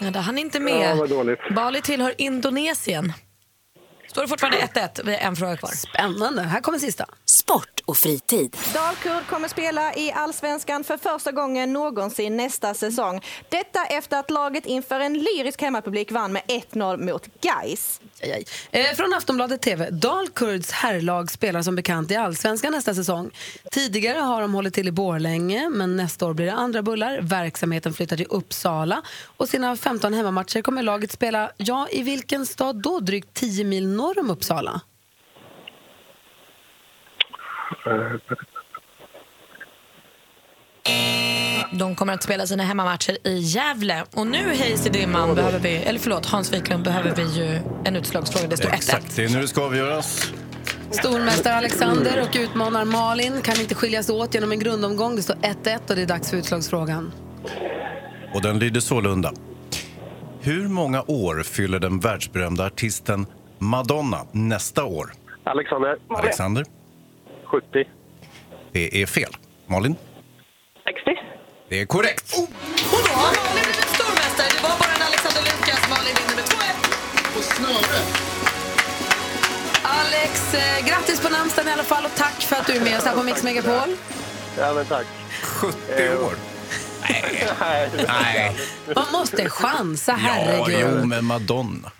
[0.00, 1.08] Ja, det hann inte Ja, med.
[1.08, 1.38] dåligt.
[1.54, 3.12] Bali tillhör Indonesien.
[4.10, 5.00] Står det fortfarande 1-1?
[5.04, 5.70] Vi har en fråga kvar.
[5.70, 6.42] Spännande.
[6.42, 7.06] Här kommer sista.
[7.24, 8.56] Sport och fritid.
[8.74, 13.20] Dalkurd kommer spela i Allsvenskan för första gången någonsin nästa säsong.
[13.48, 18.00] Detta efter att laget inför en lyrisk hemmapublik vann med 1-0 mot Gais.
[18.70, 19.90] Eh, från Aftonbladet TV.
[19.90, 23.30] Dalkurds herrlag spelar som bekant i Allsvenskan nästa säsong.
[23.70, 27.18] Tidigare har de hållit till i Borlänge, men nästa år blir det andra bullar.
[27.20, 29.02] Verksamheten flyttar till Uppsala
[29.36, 33.00] och sina 15 hemmamatcher kommer laget spela, ja, i vilken stad då?
[33.00, 34.80] Drygt 10 mil norr om Uppsala.
[41.72, 44.04] De kommer att spela sina hemmamatcher i Gävle.
[44.14, 47.96] Och nu, Hayes i dimman, behöver vi, eller förlåt, Hans Wiklund, behöver vi ju en
[47.96, 48.48] utslagsfråga.
[48.48, 48.74] Det står 1-1.
[48.74, 50.32] Exakt, det är nu det ska avgöras.
[50.90, 55.16] Stormästare Alexander och utmanar Malin kan inte skiljas åt genom en grundomgång.
[55.16, 57.12] Det står 1-1 och det är dags för utslagsfrågan.
[58.34, 59.32] Och den lyder sålunda.
[60.40, 63.26] Hur många år fyller den världsberömda artisten
[63.58, 65.12] Madonna nästa år?
[65.44, 65.96] Alexander.
[66.08, 66.64] Alexander?
[67.50, 67.84] 70.
[68.72, 69.36] Det är fel.
[69.66, 69.96] Malin?
[70.84, 71.20] 60.
[71.68, 72.34] Det är korrekt.
[72.38, 72.48] Och
[73.06, 74.48] då har Malin blivit stormästare.
[74.56, 75.82] Det var bara en Alexander Lukas.
[75.94, 77.34] Malin vinner med 2-1.
[77.34, 77.98] På snöre.
[80.00, 82.98] Alex, eh, grattis på namnsdagen i alla fall och tack för att du är med
[82.98, 83.90] oss här på Mix Megapol.
[84.58, 85.06] Ja, men tack.
[85.42, 85.76] 70
[86.26, 86.34] år?
[87.60, 87.90] Nej.
[88.08, 88.56] Nej.
[88.94, 90.80] Man måste chansa, Ja, herregud.
[91.00, 91.90] jo, men Madonna.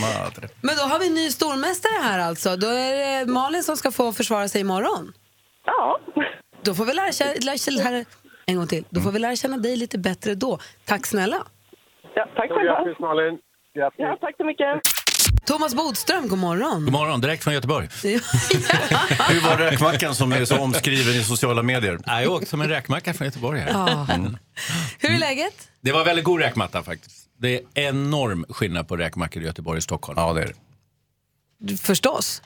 [0.00, 0.48] Madre.
[0.60, 2.56] Men då har vi en ny stormästare här alltså.
[2.56, 5.12] Då är det Malin som ska få försvara sig imorgon.
[5.66, 5.98] Ja.
[6.62, 8.04] Då får vi lära känna, lära känna
[8.46, 8.84] en gång till.
[8.90, 10.58] Då får vi lära känna dig lite bättre då.
[10.84, 11.46] Tack snälla.
[12.14, 13.38] Ja, tack Grattis Malin.
[13.76, 13.96] Grattis.
[13.98, 14.66] Ja, tack så mycket.
[15.44, 16.84] Thomas Bodström, god morgon.
[16.84, 17.88] God morgon, direkt från Göteborg.
[18.02, 21.98] Hur var räkmackan som är så omskriven i sociala medier?
[22.06, 23.60] Jag åkte som en räkmacka från Göteborg.
[23.60, 23.70] Här.
[23.70, 24.06] Ja.
[24.14, 24.36] Mm.
[24.98, 25.68] Hur är läget?
[25.80, 27.16] Det var väldigt god räkmatta faktiskt.
[27.38, 30.18] Det är enorm skillnad på räkmackor i Göteborg och Stockholm.
[30.20, 30.54] Ja, det är
[31.58, 31.76] det.
[31.76, 32.42] Förstås.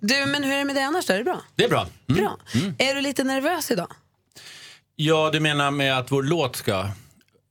[0.00, 1.06] Du, men hur är det med dig annars?
[1.06, 1.12] då?
[1.12, 1.40] Är det bra?
[1.56, 1.86] Det är bra.
[2.08, 2.20] Mm.
[2.20, 2.38] Bra.
[2.78, 3.92] Är du lite nervös idag?
[4.96, 6.90] Ja, du menar med att vår låt ska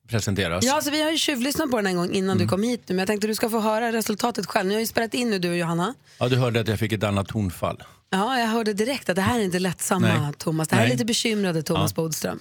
[0.08, 0.66] presenteras?
[0.66, 2.48] Ja, alltså, vi har ju tjuvlyssnat på den en gång innan Mm.
[2.48, 4.68] du kom hit nu, men jag tänkte du ska få höra resultatet själv.
[4.68, 5.94] Ni har ju spelat in nu du och Johanna.
[6.20, 7.84] Ja, du hörde att jag fick ett annat tonfall.
[8.10, 10.34] Ja, jag hörde direkt att det här är inte lättsamma Nej.
[10.38, 10.68] Thomas.
[10.68, 10.96] Det här är Nej.
[10.96, 12.02] lite bekymrade Thomas Ja.
[12.04, 12.40] Bodström.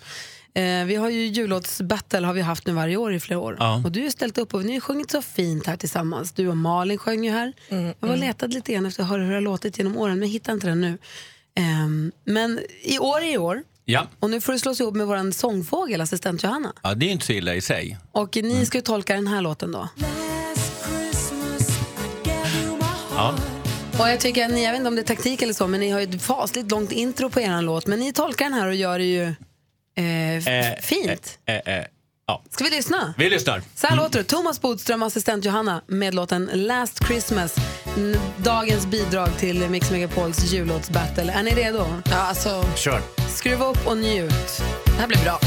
[0.54, 3.56] Eh, vi har ju jullåtsbattle har vi haft nu varje år i flera år.
[3.60, 3.82] Ja.
[3.84, 6.32] Och du har ju ställt upp och ni har sjungit så fint här tillsammans.
[6.32, 7.52] Du och Malin sjöng ju här.
[7.68, 10.18] jag var och letade lite grann efter att höra hur det har låtit genom åren,
[10.18, 10.98] men jag hittar inte den nu.
[11.54, 13.62] Ehm, men i år är i år.
[13.88, 14.06] Ja.
[14.20, 16.72] Och nu får du slås ihop med vår sångfågel, assistent Johanna.
[16.82, 17.98] ja, det är inte så illa i sig.
[18.12, 19.88] Och ni ska ju tolka den här låten då.
[23.10, 23.34] Ja.
[23.98, 25.80] Och jag tycker att ni, jag vet inte om det är taktik eller så, men
[25.80, 27.86] ni har ju ett fasligt långt intro på er låt.
[27.86, 29.22] Men ni tolkar den här och gör det ju
[29.96, 31.38] eh, Eh, fint.
[31.46, 31.84] Eh, eh, eh,
[32.26, 32.42] ja.
[32.50, 33.14] Ska vi lyssna?
[33.18, 33.62] Vi lyssnar.
[33.74, 34.24] Så här låter det.
[34.24, 37.54] Thomas Bodström, assistent Johanna med låten Last Christmas.
[38.36, 41.32] Dagens bidrag till Mix Megapols jullåtsbattle.
[41.32, 41.86] Är ni redo?
[42.10, 43.00] Ja, alltså, Kör.
[43.28, 44.62] Skruva upp och njut.
[44.84, 45.40] det här blir bra.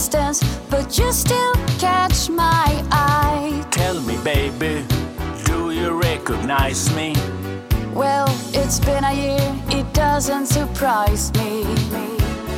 [0.00, 3.62] Distance, but you still catch my eye.
[3.70, 4.82] Tell me, baby,
[5.44, 7.14] do you recognize me?
[7.92, 11.64] Well, it's been a year, it doesn't surprise me.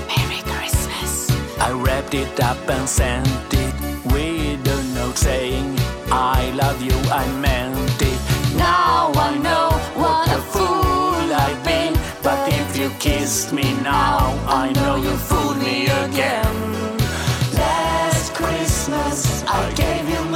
[0.07, 1.31] Merry Christmas.
[1.59, 3.75] I wrapped it up and sent it
[4.13, 5.77] with a note saying,
[6.13, 8.21] I love you, I meant it.
[8.57, 11.95] Now I know what a fool I've been.
[12.23, 16.72] But if you kissed me now, I know you fooled me again.
[19.55, 20.32] I gave you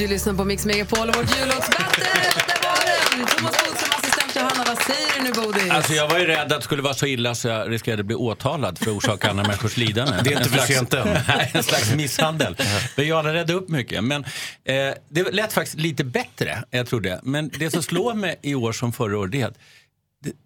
[0.00, 2.04] Du lyssnar på Mix Megapol och vårt jullåtsbattle.
[2.04, 3.26] Där var den!
[3.26, 4.64] Thomas Bodström, assistent Johanna.
[4.66, 5.70] Vad säger du nu, Bodis?
[5.70, 8.06] Alltså jag var ju rädd att det skulle vara så illa så jag riskerade att
[8.06, 10.12] bli åtalad för att orsaka andra människors lidande.
[10.24, 11.08] Det är inte för sent än.
[11.28, 12.56] Nej, en slags misshandel.
[12.96, 14.04] Men jag hade räddat upp mycket.
[14.04, 14.24] Men
[14.64, 14.74] eh,
[15.08, 17.20] det lät faktiskt lite bättre än jag trodde.
[17.22, 19.58] Men det som slår mig i år som förra året det är att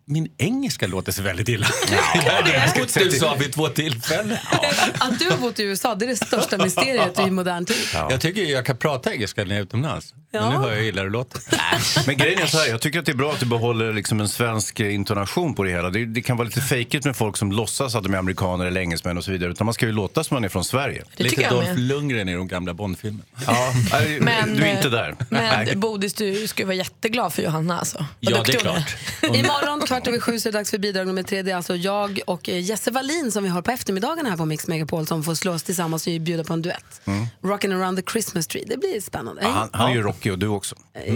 [0.06, 1.66] min engelska låter så väldigt illa.
[2.14, 4.38] Ja, det jag bott i USA vid två tillfällen.
[4.98, 7.76] Att du har bott i USA, det är det största mysteriet i modern tid.
[7.92, 10.14] Jag tycker jag kan prata engelska när jag är utomlands.
[10.40, 11.40] Men nu hör jag hur illa det låter.
[12.06, 14.20] Men grejen är så här, jag tycker att det är bra att du behåller liksom
[14.20, 15.90] en svensk eh, intonation på det hela.
[15.90, 18.80] Det, det kan vara lite fejkigt med folk som låtsas att de är amerikaner eller
[18.80, 19.50] engelsmän och så vidare.
[19.50, 21.04] Utan man ska ju låta som man är från Sverige.
[21.16, 21.78] Det tycker Lite jag Dolph med.
[21.78, 23.24] Lundgren i de gamla Bondfilmerna.
[23.46, 25.16] Ja, nej, Men, du är inte eh, där.
[25.28, 25.76] Men Nej.
[25.76, 27.98] Bodis, du ska ju vara jätteglad för Johanna alltså.
[27.98, 28.96] Vad Ja, det är hon klart.
[29.36, 31.42] Imorgon kvart över sju så är det dags för bidrag nummer tre.
[31.42, 34.44] Det är alltså jag och eh, Jesse Wallin som vi har på eftermiddagen här på
[34.44, 37.00] Mix Megapol som får slås tillsammans och bjuda på en duett.
[37.04, 37.26] Mm.
[37.42, 38.64] Rockin' around the Christmas tree.
[38.66, 39.42] Det blir spännande.
[39.42, 40.74] Ja, han, han är ju rockig och du också.
[40.94, 41.14] Eh,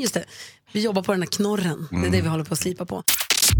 [0.00, 0.24] Just det.
[0.72, 1.88] Vi jobbar på den här knorren.
[1.90, 2.12] Det är Mm.
[2.12, 3.02] det vi håller på att slipa på.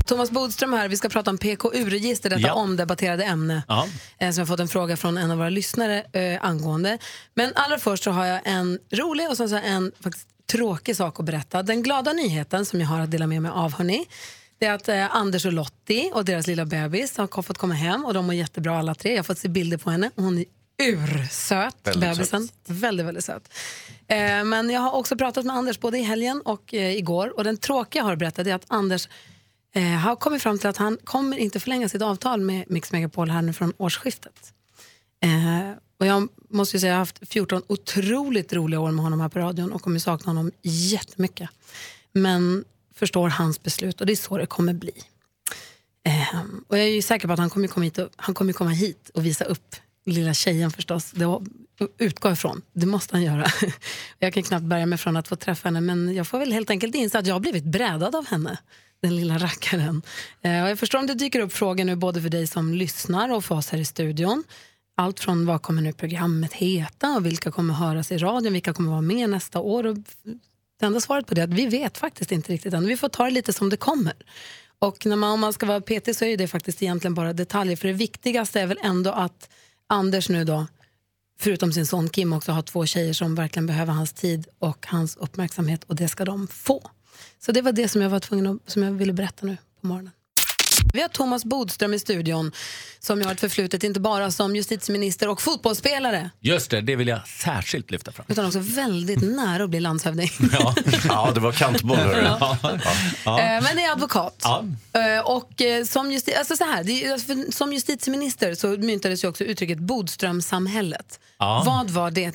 [0.07, 2.53] Thomas Bodström här, vi ska prata om PKU-register, detta Ja.
[2.55, 3.62] omdebatterade ämne.
[3.69, 3.87] Ja.
[4.19, 6.99] Eh, som jag fått en fråga från en av våra lyssnare eh, angående.
[7.35, 11.21] Men allra först så har jag en rolig och sen så en faktiskt tråkig sak
[11.21, 11.62] att berätta.
[11.62, 14.05] Den glada nyheten som jag har att dela med mig av, hörni,
[14.59, 18.05] det är att eh, Anders och Lottie och deras lilla bebis har fått komma hem
[18.05, 19.11] och de mår jättebra alla tre.
[19.11, 20.45] Jag har fått se bilder på henne hon är
[20.79, 22.49] ursöt, Väldigt bebisen.
[22.67, 23.49] Väldigt, väldigt söt.
[24.07, 27.45] Eh, men jag har också pratat med Anders både i helgen och eh, igår och
[27.45, 29.09] den tråkiga jag har berättat är att Anders
[29.75, 33.31] eh, har kommit fram till att han kommer inte förlänga sitt avtal med Mix Megapol
[33.31, 34.53] här nu från årsskiftet.
[35.23, 39.21] Eh, och jag måste ju säga jag har haft 14 otroligt roliga år med honom
[39.21, 41.51] här på radion och kommer sakna honom jättemycket.
[42.12, 44.93] Men förstår hans beslut och det är så det kommer bli.
[46.68, 48.70] Och jag är ju säker på att han kommer komma hit och, han kommer komma
[48.70, 49.77] hit och visa upp
[50.07, 51.11] lilla tjejen förstås.
[51.11, 51.43] Det var-
[51.99, 52.63] utgår ifrån.
[52.73, 53.47] Det måste han göra.
[54.19, 56.71] Jag kan knappt bärga mig från att få träffa henne men jag får väl helt
[56.71, 58.59] enkelt inse att jag har blivit brädad av henne.
[59.03, 60.03] Den lilla rackaren.
[60.43, 63.33] Eh, och jag förstår om det dyker upp frågor nu både för dig som lyssnar
[63.33, 64.45] och för oss här i studion.
[64.97, 68.91] Allt från vad kommer nu programmet heta och vilka kommer höras i radion, vilka kommer
[68.91, 69.87] vara med nästa år.
[69.87, 69.97] Och
[70.81, 72.87] det enda svaret på det är att vi vet faktiskt inte riktigt än.
[72.87, 74.15] Vi får ta det lite som det kommer.
[74.79, 77.77] Och när man, om man ska vara petig så är det faktiskt egentligen bara detaljer.
[77.77, 79.49] För det viktigaste är väl ändå att
[79.89, 80.66] Anders nu då,
[81.39, 85.16] förutom sin son Kim, också har två tjejer som verkligen behöver hans tid och hans
[85.16, 86.91] uppmärksamhet och det ska de få.
[87.39, 89.87] Så det var det som jag var tvungen att, som jag ville berätta nu på
[89.87, 90.12] morgonen.
[90.97, 92.53] Vi har Thomas Bodström i studion
[93.01, 97.28] som har ett förflutet inte bara som justitieminister och fotbollsspelare Just det, det vill jag
[97.28, 98.26] särskilt lyfta fram.
[98.28, 100.30] utan också väldigt nära att bli landshövding.
[101.09, 101.97] Ja, det var kantboll.
[101.99, 102.22] hörru.
[102.22, 102.59] Ja.
[103.24, 103.40] Ja.
[103.40, 104.40] Eh, Men det är advokat.
[104.42, 104.64] Ja.
[104.92, 109.44] Eh, Och eh, som, justi- alltså så här, alltså, som justitieminister så myntades ju också
[109.44, 111.20] uttrycket Bodströmsamhället.
[111.38, 111.62] Ja.
[111.66, 112.32] Vad var det?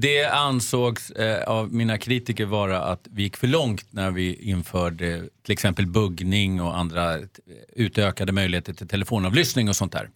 [0.00, 5.28] Det ansågs eh, av mina kritiker vara att vi gick för långt när vi införde
[5.42, 7.24] till exempel buggning och andra eh,
[7.72, 10.10] utökade möjligheter till telefonavlyssning och sånt där.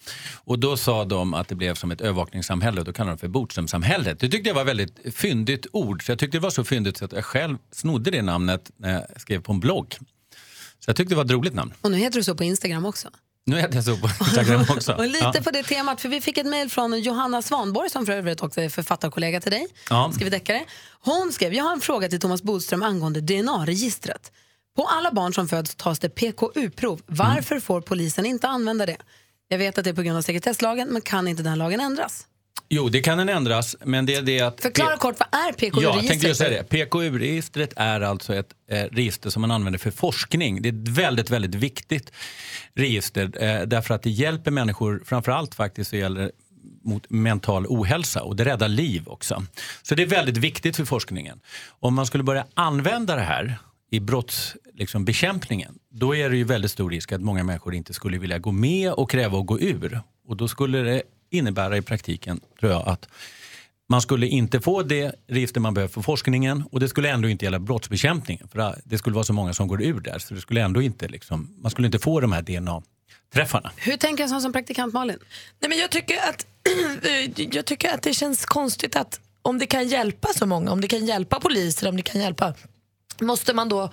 [0.45, 3.29] Och då sa de att det blev som ett övervakningssamhälle och då kallade de för
[3.29, 4.21] Bodströmsamhället.
[4.21, 7.05] Det tyckte jag var väldigt fyndigt ord, så jag tyckte det var så fyndigt så
[7.05, 9.97] att jag själv snodde det namnet när jag skrev på en blogg.
[10.79, 11.73] Så jag tyckte det var ett roligt namn.
[11.81, 13.09] Och nu heter du så på Instagram också.
[13.47, 14.93] Nu heter jag så på Instagram också.
[14.99, 15.43] Och lite Ja.
[15.45, 18.61] på det temat, för vi fick ett mejl från Johanna Svanborg som för övrigt också
[18.61, 19.67] är författarkollega till dig.
[19.91, 20.11] Ja.
[20.15, 20.65] Skriver deckare.
[21.01, 24.33] Hon skrev, jag har en fråga till Thomas Bodström angående DNA-registret.
[24.77, 27.01] På alla barn som föds tas det PKU-prov.
[27.07, 28.97] Varför får polisen inte använda det?
[29.49, 32.27] Jag vet att det är på grund av sekretesslagen, men kan inte den lagen ändras?
[32.75, 34.61] Jo, det kan den ändras, men det är det att...
[34.61, 35.95] Förklara kort, vad är Ja, PKU-registret?
[35.95, 36.87] jag tänkte just säga det.
[36.87, 40.63] PKU-registret är alltså ett eh, register som man använder för forskning.
[40.63, 42.13] Det är ett väldigt, väldigt viktigt
[42.75, 46.31] register eh, därför att det hjälper människor, framförallt faktiskt så gäller
[46.85, 49.45] mot mental ohälsa och det räddar liv också.
[49.83, 51.41] Så det är väldigt viktigt för forskningen.
[51.69, 53.59] Om man skulle börja använda det här
[53.91, 57.95] i brottsbekämpningen, liksom, bekämpningen, då är det ju väldigt stor risk att många människor inte
[57.95, 60.01] skulle vilja gå med och kräva att gå ur.
[60.29, 61.03] Och då skulle det
[61.35, 63.09] innebära i praktiken, tror jag, att
[63.89, 67.45] man skulle inte få det register man behöver för forskningen och det skulle ändå inte
[67.45, 68.49] gälla brottsbekämpningen.
[68.49, 71.09] För det skulle vara så många som går ur där så det skulle ändå inte,
[71.09, 73.71] liksom, man skulle inte få de här DNA-träffarna.
[73.77, 75.19] Hur tänker en sån som praktikant Malin?
[75.61, 76.47] Nej, men jag, tycker att,
[77.55, 80.89] jag tycker att det känns konstigt att om det kan hjälpa så många, om det
[80.89, 82.55] kan hjälpa poliser, om det kan hjälpa,
[83.21, 83.91] måste man då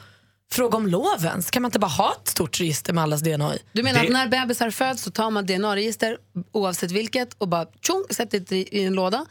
[0.52, 1.52] fråga om lov ens?
[1.52, 3.60] Kan man inte bara ha ett stort register med allas DNA i?
[3.72, 6.18] Du menar att när bebisar föds så tar man DNA-register
[6.52, 9.26] oavsett vilket och bara tjong, sätter det i en låda.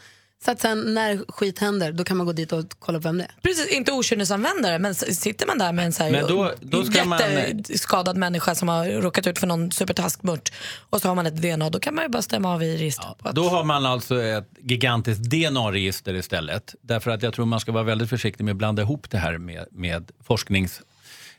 [0.44, 3.24] Så att sen när skit händer då kan man gå dit och kolla vem det
[3.24, 3.30] är.
[3.42, 7.04] Precis, inte okynnesanvändare men sitter man där med en så här Men då- då ska
[7.04, 10.52] man- jätteskadad människa som har råkat ut för någon supertaskmört
[10.90, 13.06] och så har man ett DNA, då kan man ju bara stämma av i registret.
[13.22, 16.74] att- Då har man alltså ett gigantiskt DNA-register istället.
[16.82, 19.38] Därför att jag tror man ska vara väldigt försiktig med att blanda ihop det här
[19.38, 20.10] med, med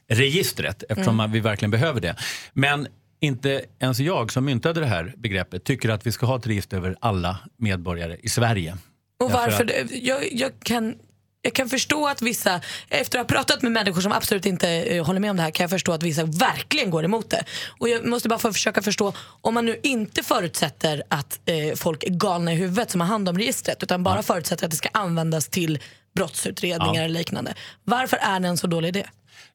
[0.09, 1.31] forskningsregistret eftersom Mm.
[1.31, 2.15] vi verkligen behöver det.
[2.53, 2.87] Men
[3.21, 6.77] inte ens jag som myntade det här begreppet tycker att vi ska ha ett register
[6.77, 8.77] över alla medborgare i Sverige.
[9.19, 9.63] Och varför?
[9.63, 10.95] att- Jag, jag, kan,
[11.41, 15.05] jag kan förstå att vissa, efter att ha pratat med människor som absolut inte eh,
[15.05, 17.43] håller med om det här, kan jag förstå att vissa verkligen går emot det.
[17.79, 22.03] Och jag måste bara få försöka förstå, om man nu inte förutsätter att eh, folk
[22.03, 24.89] är galna i huvudet som har hand om registret, utan bara förutsätter att det ska
[24.93, 25.79] användas till
[26.15, 27.01] brottsutredningar Ja.
[27.01, 27.53] eller liknande.
[27.83, 29.05] Varför är det en så dålig idé?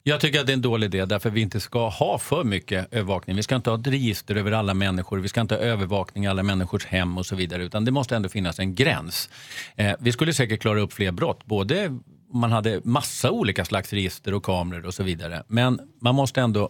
[0.07, 2.93] Jag tycker att det är en dålig idé därför vi inte ska ha för mycket
[2.93, 3.35] övervakning.
[3.35, 6.27] Vi ska inte ha ett register över alla människor, vi ska inte ha övervakning i
[6.27, 7.63] alla människors hem och så vidare.
[7.63, 9.29] Utan det måste ändå finnas en gräns.
[9.75, 13.93] Eh, vi skulle säkert klara upp fler brott, både om man hade massa olika slags
[13.93, 15.43] register och kameror och så vidare.
[15.47, 16.69] Men man måste ändå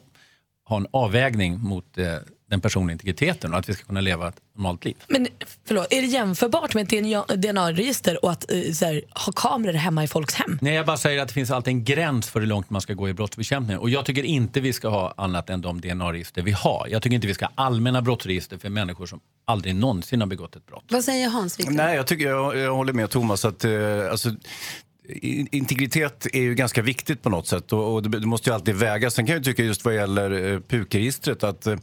[0.65, 2.05] ha en avvägning mot eh,
[2.49, 4.95] den personliga integriteten och att vi ska kunna leva ett normalt liv.
[5.07, 5.27] Men
[5.67, 10.03] förlåt, är det jämförbart med ett DNA-register och att eh, så här, ha kameror hemma
[10.03, 10.59] i folks hem?
[10.61, 12.93] Nej, jag bara säger att det finns alltid en gräns för hur långt man ska
[12.93, 13.77] gå i brottsbekämpning.
[13.77, 16.87] Och jag tycker inte vi ska ha annat än de DNA-register vi har.
[16.89, 20.55] Jag tycker inte vi ska ha allmänna brottsregister för människor som aldrig någonsin har begått
[20.55, 20.85] ett brott.
[20.89, 21.77] Vad säger Hans Wiklund?
[21.77, 23.45] Nej, jag, tycker, jag, jag håller med Thomas.
[23.45, 23.71] att eh,
[24.11, 24.29] alltså,
[25.51, 28.75] Integritet är ju ganska viktigt på något sätt och, och det, det måste ju alltid
[28.75, 29.13] vägas.
[29.13, 31.75] Sen kan jag tycka just vad gäller eh, PUK-registret att eh,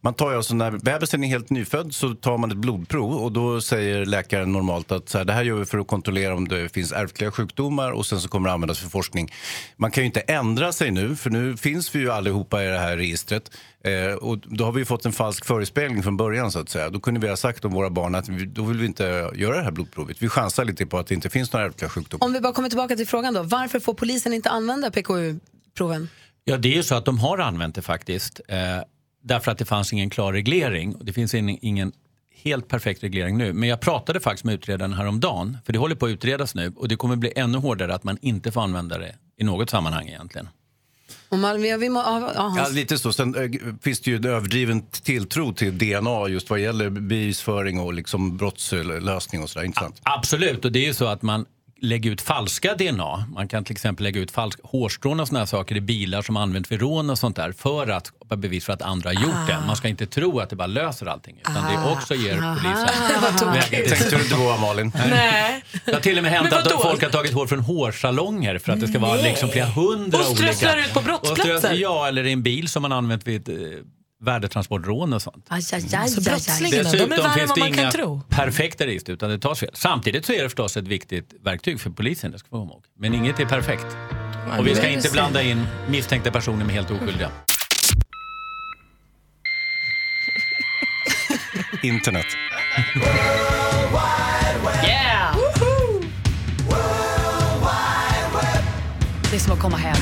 [0.00, 3.32] man tar ju alltså när bebisen är helt nyfödd så tar man ett blodprov och
[3.32, 6.48] då säger läkaren normalt att så här, det här gör vi för att kontrollera om
[6.48, 9.32] det finns ärftliga sjukdomar och sen så kommer det användas för forskning.
[9.76, 12.78] Man kan ju inte ändra sig nu för nu finns vi ju allihopa i det
[12.78, 13.50] här registret
[13.84, 16.90] eh, och då har vi fått en falsk förespegling från början så att säga.
[16.90, 19.56] Då kunde vi ha sagt om våra barn att vi, då vill vi inte göra
[19.56, 20.22] det här blodprovet.
[20.22, 22.26] Vi chansar lite på att det inte finns några ärftliga sjukdomar.
[22.26, 23.42] Om vi bara kommer tillbaka till frågan då.
[23.42, 26.08] Varför får polisen inte använda PKU-proven?
[26.44, 28.40] Ja, det är ju så att de har använt det faktiskt.
[28.48, 28.56] Eh,
[29.22, 30.94] därför att det fanns ingen klar reglering.
[30.94, 31.92] Och det finns ingen, ingen
[32.42, 33.52] helt perfekt reglering nu.
[33.52, 36.88] Men jag pratade faktiskt med utredaren häromdagen, för det håller på att utredas nu och
[36.88, 40.48] det kommer bli ännu hårdare att man inte får använda det i något sammanhang egentligen.
[41.28, 43.12] Om man, vi, vi må, ja, ja, lite så.
[43.12, 43.50] Sen äh,
[43.82, 49.42] finns det ju en överdriven tilltro till DNA just vad gäller bevisföring och liksom brottslösning
[49.42, 49.66] och sådär.
[49.66, 50.00] Inte sant?
[50.02, 51.46] Absolut, och det är ju så att man
[51.82, 53.24] lägger ut falska DNA.
[53.34, 56.36] Man kan till exempel lägga ut falsk hårstrån och såna här saker i bilar som
[56.36, 59.46] används vid rån och sånt där för att skapa bevis för att andra har gjort
[59.48, 59.58] det.
[59.66, 63.88] Man ska inte tro att det bara löser allting utan det också ger polisen vägen
[63.88, 64.92] Tänkte du inte på Malin?
[65.10, 65.64] Nej.
[65.84, 68.80] Det har till och med hänt att folk har tagit hår från hårsalonger för att
[68.80, 69.22] det ska vara Nej.
[69.22, 70.42] liksom flera hundra Och olika.
[70.42, 71.70] strösslar ut på brottsplatser?
[71.70, 73.54] Och Ja, eller i en bil som man använt vid eh,
[74.20, 75.46] värdetransportrån och sånt.
[75.48, 76.24] Aj, aj, aj, Så aj, aj.
[76.24, 78.20] brottslingarna, de är värre än finns vad man kan tro.
[78.28, 79.70] perfekta register utan det tas fel.
[79.74, 82.84] Samtidigt så är det förstås ett viktigt verktyg för polisen, det ska komma ihåg.
[82.98, 83.86] Men inget är perfekt.
[84.58, 85.12] Och vi ska inte så.
[85.12, 87.30] blanda in misstänkta personer med helt oskyldiga.
[91.82, 92.26] Internet.
[94.84, 95.36] Yeah!
[99.30, 99.96] Det är som att komma hem.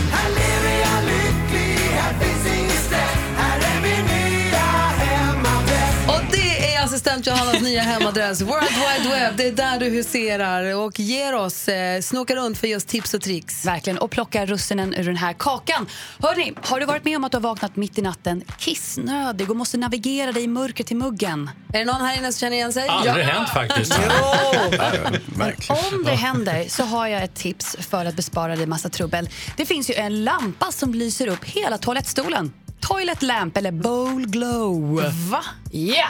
[7.09, 9.37] Assistent Johannas nya hemadress, World Wide Web.
[9.37, 13.21] Det är där du huserar och ger oss, eh, snokar runt för just tips och
[13.21, 13.67] tricks.
[13.67, 15.87] Verkligen, och plocka russinen ur den här kakan.
[16.19, 19.57] Hörrni, har du varit med om att du har vaknat mitt i natten kissnödig och
[19.57, 21.51] måste navigera dig i mörker till muggen?
[21.73, 22.89] Är det någon här inne som känner igen sig?
[22.89, 23.99] Aldrig hänt faktiskt.
[25.69, 29.29] Om det händer så har jag ett tips för att bespara dig massa trubbel.
[29.57, 32.53] Det finns ju en lampa som lyser upp hela toalettstolen.
[32.81, 35.03] Toilet lamp eller bowl glow.
[35.31, 35.45] Va?
[35.71, 36.09] Ja!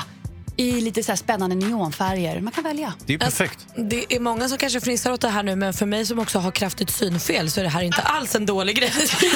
[0.58, 2.40] I lite så här spännande neonfärger.
[2.40, 2.94] Man kan välja.
[3.06, 3.66] Det är perfekt.
[3.76, 6.38] Det är många som kanske fnissar åt det här nu men för mig som också
[6.38, 8.92] har kraftigt synfel så är det här inte alls en dålig grej.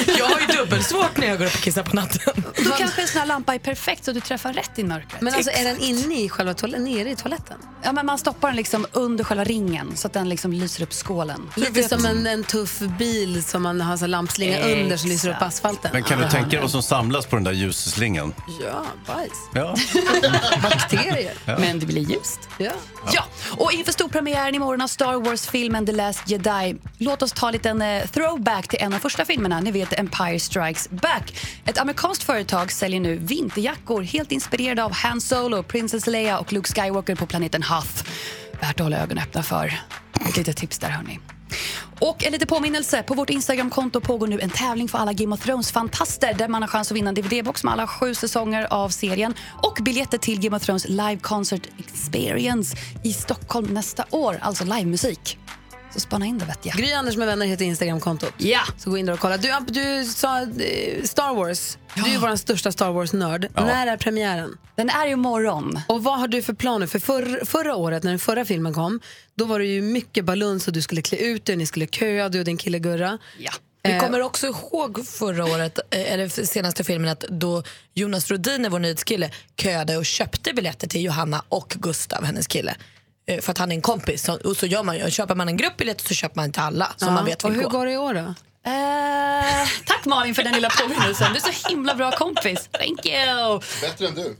[0.17, 2.43] Jag har ju dubbelsvårt när jag går upp och kissar på natten.
[2.65, 5.21] Då kanske en sån här lampa är perfekt så du träffar rätt i mörkret.
[5.21, 7.57] Men alltså är den inne i själva toaletten, nere i toaletten?
[7.83, 10.93] Ja, men man stoppar den liksom under själva ringen så att den liksom lyser upp
[10.93, 11.49] skålen.
[11.55, 15.41] Lite som en, en tuff bil som man har så lampslinga under som lyser upp
[15.41, 15.89] asfalten.
[15.93, 18.33] Men kan du tänka dig vad som samlas på den där ljusslingan?
[18.63, 19.31] Ja, bajs.
[19.53, 19.75] Ja.
[20.63, 21.12] Bakterier.
[21.45, 22.39] Men det blir ljust.
[22.57, 22.71] Ja.
[23.13, 23.25] Ja,
[23.57, 27.81] och inför storpremiären imorgon av Star Wars-filmen The Last Jedi, låt oss ta en liten
[27.81, 31.33] eh, throwback till en av första filmerna, ni vet Empire Strikes Back.
[31.65, 36.73] Ett amerikanskt företag säljer nu vinterjackor helt inspirerade av Han Solo, Princess Leia och Luke
[36.73, 38.03] Skywalker på planeten Hoth.
[38.61, 39.79] Värt att hålla ögonen öppna för.
[40.29, 41.19] Ett litet tips där hörni.
[42.05, 45.45] Och en liten påminnelse, på vårt Instagramkonto pågår nu en tävling för alla Game of
[45.45, 49.33] Thrones-fantaster där man har chans att vinna en DVD-box med alla sju säsonger av serien
[49.61, 55.37] och biljetter till Game of Thrones Live Concert Experience i Stockholm nästa år, alltså livemusik.
[55.93, 56.75] Så spana in det vet jag.
[56.75, 58.33] Gry Anders med vänner heter Instagramkontot.
[58.37, 58.61] Ja.
[58.77, 59.37] Så gå in där och kolla.
[59.37, 61.77] Du, du sa eh, Star Wars.
[61.95, 63.47] Du är ju vår största Star Wars-nörd.
[63.55, 64.57] När är premiären?
[64.75, 65.79] Den är imorgon.
[65.87, 66.87] Och vad har du för planer?
[66.87, 68.99] För förr, förra året när den förra filmen kom,
[69.35, 72.29] då var det ju mycket baluns och du skulle klä ut dig, ni skulle köa,
[72.29, 73.17] du och din kille Gurra.
[73.39, 73.51] Ja.
[73.83, 77.63] Vi kommer också ihåg förra året, eh, eller senaste filmen, att då
[77.93, 82.75] Jonas Rodiner, vår nyhetskille, köade och köpte biljetter till Johanna och Gustav, hennes kille.
[83.25, 84.23] Eh, För att han är en kompis.
[84.23, 85.11] Så- Och så gör man ju.
[85.11, 87.13] Köper man en gruppbiljett så köper man till alla som Ja.
[87.13, 87.69] man vet och hur gå.
[87.69, 88.19] går det i år då?
[88.65, 91.33] Eh, tack Malin för den lilla påminnelsen.
[91.33, 92.69] Du är så himla bra kompis.
[92.71, 93.59] Thank you.
[93.81, 94.37] Bättre än du.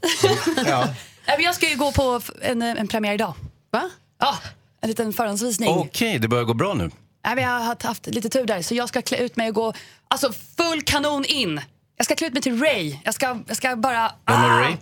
[0.70, 0.84] Ja.
[1.26, 3.34] Eh, Jag ska ju gå på en, en premiär idag.
[3.72, 3.90] Va?
[4.20, 4.38] Ja,
[4.82, 5.70] en liten förhandsvisning.
[5.70, 6.92] Okej, det börjar gå bra nu.
[7.26, 9.56] Nej, men jag har haft lite tur där, så jag ska klä ut mig och
[9.56, 9.74] gå
[10.08, 11.62] alltså, full kanon in.
[11.98, 12.98] Jag ska klä ut mig till Ray.
[13.04, 14.12] Jag ska, jag ska bara...
[14.28, 14.74] Vem är Ray?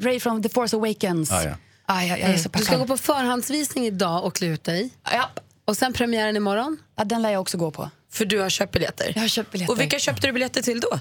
[0.00, 1.32] Ray från The Force Awakens.
[1.32, 1.54] Ah, ja.
[1.86, 4.90] Ah, jag, jag är så Du ska gå på förhandsvisning idag och klä ut dig.
[5.12, 5.30] Ja.
[5.64, 6.78] Och sen premiären imorgon?
[6.96, 7.90] ja, den lär jag också gå på.
[8.12, 9.12] För du har köpt biljetter.
[9.14, 9.72] Jag har köpt biljetter.
[9.74, 10.98] Och vilka köpte du biljetter till då?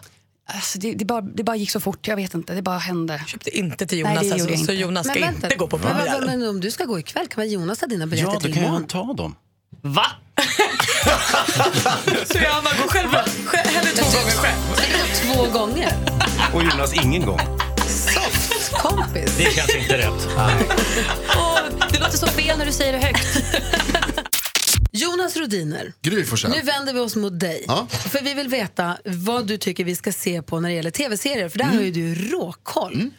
[0.48, 2.54] Alltså, det, det, bara, det bara gick så fort, jag vet inte.
[2.54, 3.22] Det bara hände.
[3.28, 4.74] Köpte inte till Nej, Jonas gjorde alltså, jag så inte.
[4.74, 5.48] Jonas ska Men vänta.
[5.48, 6.40] inte gå på Men, vad- premiären.
[6.40, 8.54] men om du ska gå ikväll, kan väl Jonas ha dina biljetter Ja, då till
[8.54, 8.82] kan imorgon?
[8.82, 9.36] jag ta dem.
[9.82, 10.06] Va?
[12.26, 13.10] Så Johanna går själv,
[13.46, 14.58] själv hellre två gånger själv.
[15.24, 15.94] Två gånger?
[16.54, 17.40] Och Jonas ingen gång.
[18.70, 19.38] Kompis.
[19.38, 20.28] Det känns inte rätt.
[21.36, 21.60] Åh,
[21.92, 23.28] det låter så fel när du säger det högt.
[24.92, 26.52] Jonas Rodiner, Gry Forssell.
[26.52, 27.66] nu vänder vi oss mot dig.
[27.68, 27.88] Ja.
[27.90, 31.50] För vi vill veta vad du tycker vi ska se på när det gäller tv-serier.
[31.50, 33.10] För där har ju du råkoll.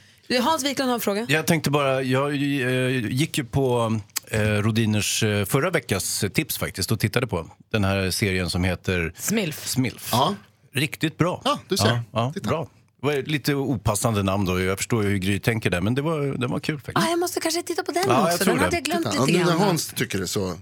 [0.43, 1.27] Hans Wiklund har en fråga.
[1.29, 6.93] Jag tänkte bara, jag eh, gick ju på eh, Rodiners eh, förra veckas tips faktiskt
[6.93, 9.67] och tittade på den här serien som heter Smilf.
[9.69, 10.09] Smilf.
[10.13, 10.35] Ja.
[10.75, 11.43] Riktigt bra.
[11.45, 11.87] Ja, du ser.
[11.87, 12.49] Ja, ja, Titta.
[12.49, 12.69] bra.
[13.07, 14.61] Det var lite opassande namn då.
[14.61, 17.07] Jag förstår ju hur Gry tänker där, men det var, det var kul faktiskt.
[17.07, 18.45] Ah, jag måste kanske titta på den Ja, jag också.
[18.45, 18.65] tror Den det.
[18.65, 19.59] hade jag glömt Ja, lite nu när grann.
[19.61, 20.55] Hans tycker det så...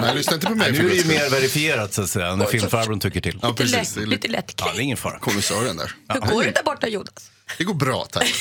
[0.00, 0.72] Nej, lyssna inte på mig.
[0.72, 3.38] nu är det ju mer verifierat så att säga, när filmfarbrorn tycker till.
[3.42, 3.94] Ja, precis.
[3.94, 5.18] Det är Lite lätt Ja, det är ingen fara.
[5.18, 5.94] Konnässören där.
[6.08, 7.30] Hur går det där borta Jonas?
[7.58, 8.34] Det går bra, tack.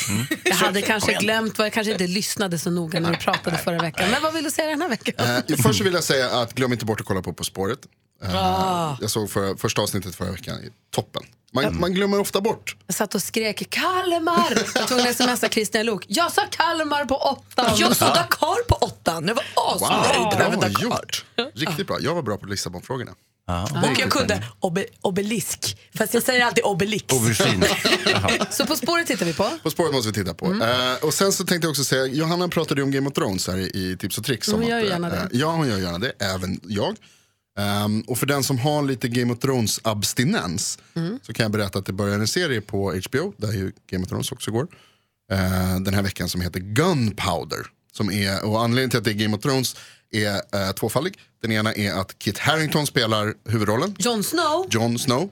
[0.44, 3.80] Jag hade kanske glömt, vad jag kanske inte lyssnade så noga när du pratade förra
[3.80, 4.10] veckan.
[4.12, 5.26] Men vad vill du säga den här veckan?
[5.50, 7.80] Eh, först så vill jag säga att glöm inte bort att kolla på På spåret.
[8.24, 8.98] Eh, Ah.
[9.02, 10.58] Jag såg för, första avsnittet förra veckan.
[10.92, 11.24] Toppen.
[11.54, 12.76] Man, man glömmer ofta bort.
[12.88, 14.64] Jag satt och skrek Kalmar.
[14.76, 16.06] Jag tog en smsa Christian Lok.
[16.08, 17.74] Jag sa Kalmar på åtta.
[17.78, 19.26] Jag såg Dakar på åttan.
[19.26, 20.84] Det var asnöjd över bra Dakar.
[20.84, 21.26] gjort.
[21.56, 21.98] Riktigt bra.
[22.02, 23.12] Jag var bra på Lissabonfrågorna.
[23.48, 25.78] Och jag kunde obe, obelisk.
[25.98, 27.06] Fast jag säger alltid obelix.
[28.50, 29.50] Så På spåret tittar vi på.
[29.64, 30.46] På spåret måste vi titta på.
[30.46, 30.92] Mm.
[30.92, 33.48] Eh, och sen så tänkte jag också säga, Johanna pratade ju om Game of Thrones
[33.48, 34.52] här i, i Tips och Tricks.
[34.52, 35.16] Hon gör att, gärna det.
[35.18, 36.12] eh, ja, hon gör gärna det.
[36.20, 36.96] Även jag.
[37.58, 41.20] Ehm, och för den som har lite Game of Thrones-abstinens Mm.
[41.24, 44.10] så kan jag berätta att det börjar en serie på HBO, där ju Game of
[44.10, 44.68] Thrones också går,
[45.32, 47.66] eh, den här veckan som heter Gunpowder.
[47.94, 49.76] Som är, och anledningen till att det är Game of Thrones
[50.12, 51.20] är eh, tvåfaldig.
[51.42, 53.96] Den ena är att Kit Harington spelar huvudrollen.
[54.00, 54.68] Jon Snow.
[54.70, 55.30] Jon Snow.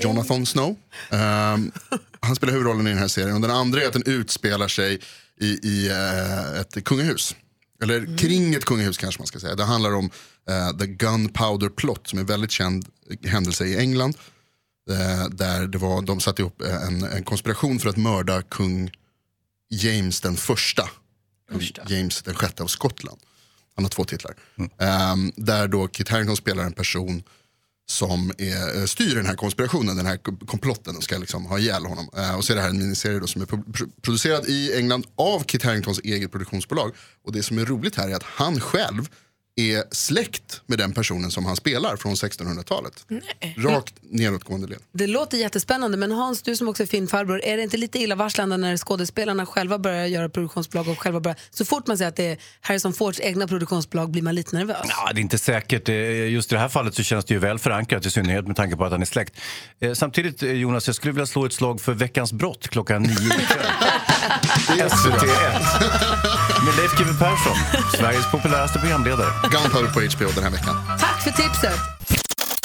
[0.00, 0.76] Jonathan Snow.
[1.10, 1.72] Ehm,
[2.20, 3.34] han spelar huvudrollen i den här serien.
[3.34, 5.00] Och den andra är att den utspelar sig
[5.40, 7.36] i, i eh, ett kungahus.
[7.82, 9.54] Eller kring ett kungahus kanske man ska säga.
[9.54, 10.10] Det handlar om
[10.48, 12.88] eh, The Gunpowder Plot som är en väldigt känd
[13.24, 14.16] händelse i England.
[14.90, 18.90] Eh, där det var, de satte ihop eh, en, en konspiration för att mörda kung
[19.70, 20.88] James den första.
[21.90, 23.20] James den sjätte av Skottland.
[23.74, 24.34] Han har två titlar.
[24.78, 27.22] Ehm, där då Kit Harington spelar en person
[27.86, 30.16] som är, styr den här konspirationen, den här
[30.46, 32.08] komplotten och ska liksom ha ihjäl honom.
[32.16, 34.76] Eh, och så är det här en miniserie då som är pro- pro- producerad i
[34.78, 36.94] England av Kit Haringtons eget produktionsbolag.
[37.24, 39.08] Och det som är roligt här är att han själv
[39.56, 43.06] är släkt med den personen som han spelar från 1600-talet.
[43.56, 44.78] Rakt nedåtgående led.
[44.92, 48.56] Det låter jättespännande, men Hans, du som också är filmfarbror, är det inte lite illavarslande
[48.56, 52.26] när skådespelarna själva börjar göra produktionsbolag och själva börjar, så fort man säger att det
[52.26, 54.86] är Harrison Fords egna produktionsbolag blir man lite nervös?
[54.88, 55.88] Ja, det är inte säkert.
[55.88, 55.94] Eh,
[56.28, 58.76] Just i det här fallet så känns det ju väl förankrat, i synnerhet med tanke
[58.76, 59.34] på att han är släkt.
[59.80, 63.12] Eh, Samtidigt, eh, Jonas, jag skulle vilja slå ett slag för Veckans brott klockan nio
[63.12, 63.66] ikväll.
[64.88, 66.50] SVT1.
[66.64, 67.56] Med Leif GW Persson,
[67.98, 69.28] Sveriges populäraste programledare.
[69.42, 70.76] Gunpowder på HBO den här veckan.
[71.00, 71.80] Tack för tipset!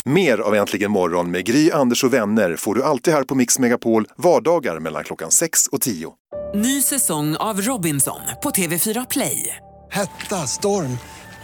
[0.06, 3.60] Mer av Äntligen morgon med Gry, Anders och vänner får du alltid här på Mix
[3.60, 6.12] Megapol vardagar mellan klockan 6 och 10.
[6.56, 9.56] Ny säsong av Robinson på TV4 Play.
[9.92, 10.98] Hetta, storm,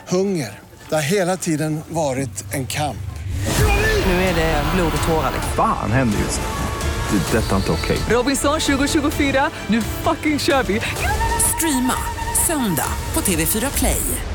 [0.08, 0.60] hunger.
[0.90, 2.98] Det har hela tiden varit en kamp.
[4.06, 5.32] Nu är det blod och tårar.
[5.56, 6.42] Fan händer just.
[7.12, 7.38] Det.
[7.38, 7.98] är Detta är inte okej.
[8.10, 10.82] Robinson 2024, nu fucking kör vi!
[11.58, 11.94] Streama
[12.48, 14.35] söndag på TV4 Play.